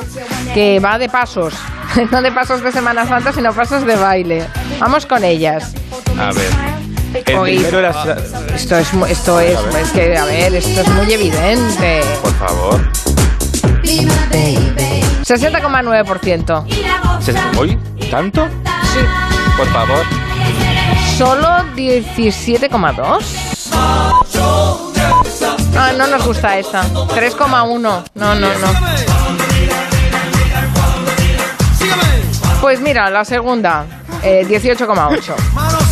que 0.54 0.80
va 0.80 1.00
de 1.00 1.10
pasos, 1.10 1.56
no 2.12 2.22
de 2.22 2.32
pasos 2.32 2.62
de 2.62 2.72
Semana 2.72 3.08
Santa, 3.08 3.34
sino 3.34 3.52
pasos 3.52 3.84
de 3.84 3.96
baile. 3.96 4.46
Vamos 4.80 5.08
con 5.08 5.24
ellas. 5.24 5.74
A 6.20 6.32
ver. 6.32 7.36
Hoy- 7.36 7.66
era... 7.66 7.90
Esto 8.54 8.78
es, 8.78 8.94
esto 9.10 9.40
es, 9.40 9.58
es 9.82 9.90
que, 9.90 10.16
a 10.16 10.26
ver, 10.26 10.54
esto 10.54 10.82
es 10.82 10.88
muy 10.90 11.12
evidente. 11.12 12.02
Por 12.22 12.34
favor. 12.36 12.80
60,9%. 15.24 17.22
¿Se- 17.24 17.34
¿Hoy? 17.58 17.76
¿Tanto? 18.12 18.48
Sí. 18.94 19.00
Por 19.58 19.66
favor. 19.74 20.06
Solo 21.18 21.48
17,2. 21.76 23.26
Ah, 25.76 25.92
no 25.98 26.06
nos 26.06 26.24
gusta 26.28 26.60
esta. 26.60 26.84
3,1. 26.84 27.80
No, 27.80 28.04
no, 28.14 28.36
no. 28.36 28.48
Pues 32.62 32.80
mira, 32.82 33.10
la 33.10 33.26
segunda, 33.26 33.86
eh, 34.22 34.46
18,8. 34.48 35.34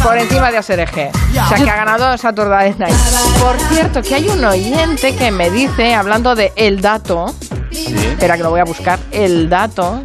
Por 0.03 0.15
encima 0.15 0.51
de 0.51 0.57
ASRG. 0.57 1.09
O 1.09 1.47
sea, 1.47 1.57
que 1.57 1.69
ha 1.71 1.75
ganado 1.75 2.15
Saturday 2.19 2.75
Night. 2.77 2.95
Por 3.41 3.57
cierto, 3.73 4.03
que 4.03 4.13
hay 4.13 4.29
un 4.29 4.45
oyente 4.45 5.15
que 5.15 5.31
me 5.31 5.49
dice, 5.49 5.95
hablando 5.95 6.35
de 6.35 6.53
el 6.55 6.81
dato, 6.81 7.33
espera 7.71 8.37
que 8.37 8.43
lo 8.43 8.51
voy 8.51 8.59
a 8.59 8.65
buscar, 8.65 8.99
el 9.11 9.49
dato, 9.49 10.03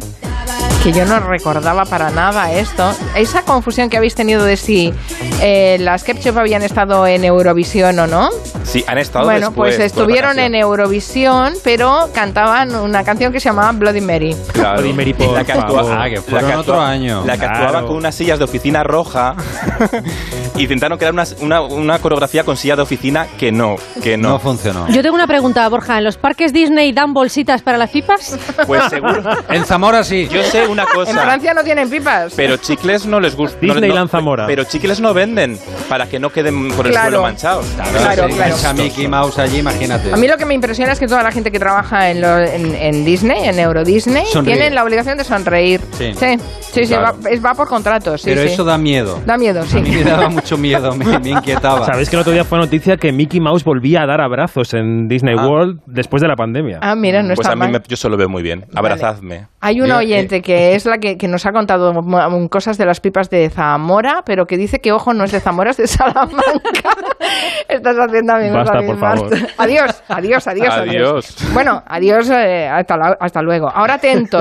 que 0.83 0.91
yo 0.91 1.05
no 1.05 1.19
recordaba 1.19 1.85
para 1.85 2.09
nada 2.09 2.51
esto. 2.51 2.91
Esa 3.15 3.43
confusión 3.43 3.89
que 3.89 3.97
habéis 3.97 4.15
tenido 4.15 4.43
de 4.43 4.57
si 4.57 4.93
eh, 5.41 5.77
las 5.79 6.03
Ketchup 6.03 6.37
habían 6.39 6.63
estado 6.63 7.05
en 7.05 7.23
Eurovisión 7.23 7.97
o 7.99 8.07
no. 8.07 8.29
Sí, 8.63 8.83
han 8.87 8.97
estado 8.97 9.25
Bueno, 9.25 9.47
después, 9.49 9.75
pues 9.75 9.85
estuvieron 9.87 10.39
en 10.39 10.55
Eurovisión, 10.55 11.53
pero 11.63 12.09
cantaban 12.13 12.73
una 12.75 13.03
canción 13.03 13.31
que 13.31 13.39
se 13.39 13.49
llamaba 13.49 13.71
Bloody 13.73 14.01
Mary. 14.01 14.35
Claro. 14.53 14.81
Bloody 14.81 14.93
Mary, 14.93 15.13
por 15.13 15.33
la 15.33 15.43
que 15.43 15.53
actua- 15.53 15.75
favor. 15.83 15.97
Ah, 15.99 16.05
que 16.09 16.31
la 16.31 16.39
que 16.47 16.55
otro 16.55 16.79
año. 16.81 17.23
La 17.25 17.33
que 17.33 17.39
Claro. 17.39 17.53
actuaba 17.65 17.87
con 17.87 17.97
unas 17.97 18.15
sillas 18.15 18.39
de 18.39 18.45
oficina 18.45 18.83
roja 18.83 19.35
intentaron 20.57 20.97
crear 20.97 21.13
una, 21.13 21.23
una, 21.39 21.61
una 21.61 21.99
coreografía 21.99 22.43
con 22.43 22.57
silla 22.57 22.75
de 22.75 22.81
oficina 22.81 23.27
que 23.37 23.51
no, 23.51 23.75
que 24.01 24.17
no. 24.17 24.29
No 24.29 24.39
funcionó. 24.39 24.87
Yo 24.89 25.01
tengo 25.01 25.15
una 25.15 25.27
pregunta, 25.27 25.67
Borja. 25.69 25.97
¿En 25.97 26.03
los 26.03 26.17
parques 26.17 26.53
Disney 26.53 26.91
dan 26.93 27.13
bolsitas 27.13 27.61
para 27.61 27.77
las 27.77 27.89
pipas? 27.89 28.37
Pues 28.67 28.83
seguro. 28.89 29.21
En 29.49 29.65
Zamora 29.65 30.03
sí. 30.03 30.27
Yo 30.31 30.43
sé 30.43 30.67
una 30.67 30.83
En 30.83 30.89
cosa. 30.89 31.13
Francia 31.21 31.53
no 31.53 31.63
tienen 31.63 31.89
pipas. 31.89 32.33
Pero 32.35 32.57
chicles 32.57 33.05
no 33.05 33.19
les 33.19 33.35
gusta. 33.35 33.57
Disneyland 33.61 34.09
Zamora. 34.09 34.45
Pero 34.47 34.63
chicles 34.63 34.99
no 34.99 35.13
venden 35.13 35.57
para 35.89 36.07
que 36.07 36.19
no 36.19 36.29
queden 36.31 36.71
por 36.71 36.85
el 36.87 36.91
Claro. 36.93 37.09
suelo 37.09 37.21
manchados. 37.23 37.65
Claro, 37.75 38.27
Si 38.27 38.33
claro. 38.35 38.53
ves 38.55 38.65
a 38.65 38.73
Mickey 38.73 39.07
Mouse 39.07 39.39
allí, 39.39 39.59
imagínate. 39.59 40.11
A 40.13 40.17
mí 40.17 40.27
lo 40.27 40.37
que 40.37 40.45
me 40.45 40.53
impresiona 40.53 40.93
es 40.93 40.99
que 40.99 41.07
toda 41.07 41.23
la 41.23 41.31
gente 41.31 41.51
que 41.51 41.59
trabaja 41.59 42.09
en, 42.09 42.21
lo- 42.21 42.39
en, 42.39 42.75
en 42.75 43.03
Disney, 43.05 43.45
en 43.45 43.59
Euro 43.59 43.83
Disney, 43.83 44.25
Sonríe. 44.31 44.55
tienen 44.55 44.75
la 44.75 44.83
obligación 44.83 45.17
de 45.17 45.23
sonreír. 45.23 45.81
Sí. 45.97 46.13
sí, 46.17 46.37
sí, 46.73 46.85
sí, 46.85 46.87
Claro. 46.87 47.17
va, 47.23 47.29
es- 47.29 47.43
va 47.43 47.53
por 47.53 47.67
contrato. 47.67 48.17
Sí, 48.17 48.23
Pero 48.25 48.41
sí. 48.43 48.49
eso 48.49 48.63
da 48.63 48.77
miedo. 48.77 49.19
Da 49.25 49.37
miedo, 49.37 49.63
sí. 49.65 49.77
A 49.77 49.81
mí 49.81 49.89
me 49.91 50.03
daba 50.03 50.29
mucho 50.29 50.50
miedo, 50.57 50.95
me, 50.95 51.19
me 51.19 51.29
inquietaba. 51.29 51.85
¿Sabéis 51.85 52.09
que 52.09 52.15
el 52.15 52.21
otro 52.21 52.33
día 52.33 52.43
fue 52.43 52.57
noticia 52.59 52.97
que 52.97 53.11
Mickey 53.11 53.39
Mouse 53.39 53.63
volvía 53.63 54.03
a 54.03 54.05
dar 54.05 54.21
abrazos 54.21 54.73
en 54.73 55.07
Disney 55.07 55.35
Ah. 55.37 55.47
World 55.47 55.79
después 55.85 56.21
de 56.21 56.27
la 56.27 56.35
pandemia? 56.35 56.79
Ah, 56.81 56.95
mira, 56.95 57.21
no 57.21 57.29
Pues 57.35 57.39
está 57.39 57.53
a 57.53 57.55
mí 57.55 57.59
mal. 57.61 57.71
me- 57.71 57.79
yo 57.87 57.95
solo 57.97 58.17
veo 58.17 58.29
muy 58.29 58.43
bien. 58.43 58.65
Abrazadme. 58.75 59.47
Hay 59.59 59.79
una 59.81 59.95
Yo, 59.95 59.97
oyente 59.99 60.37
eh, 60.37 60.41
que 60.41 60.75
es 60.75 60.85
la 60.85 60.97
que, 60.97 61.17
que 61.17 61.27
nos 61.27 61.45
ha 61.45 61.51
contado 61.51 61.93
mm, 62.01 62.47
cosas 62.47 62.77
de 62.77 62.85
las 62.85 62.99
pipas 62.99 63.29
de 63.29 63.49
Zamora, 63.49 64.23
pero 64.25 64.45
que 64.45 64.57
dice 64.57 64.79
que, 64.79 64.91
ojo, 64.91 65.13
no 65.13 65.23
es 65.23 65.31
de 65.31 65.39
Zamora, 65.39 65.71
es 65.71 65.77
de 65.77 65.87
Salamanca. 65.87 66.31
Estás 67.69 67.95
haciendo 67.97 68.33
amigos 68.33 68.57
Basta, 68.57 68.77
a 68.77 68.81
mi 68.81 68.87
por 68.87 68.97
favor. 68.99 69.29
Adiós, 69.57 70.03
adiós, 70.09 70.47
adiós, 70.47 70.73
Adiós. 70.73 71.35
Bueno, 71.53 71.83
adiós, 71.87 72.29
eh, 72.29 72.67
hasta, 72.67 72.97
la- 72.97 73.17
hasta 73.19 73.41
luego. 73.41 73.69
Ahora 73.69 73.95
atentos, 73.95 74.39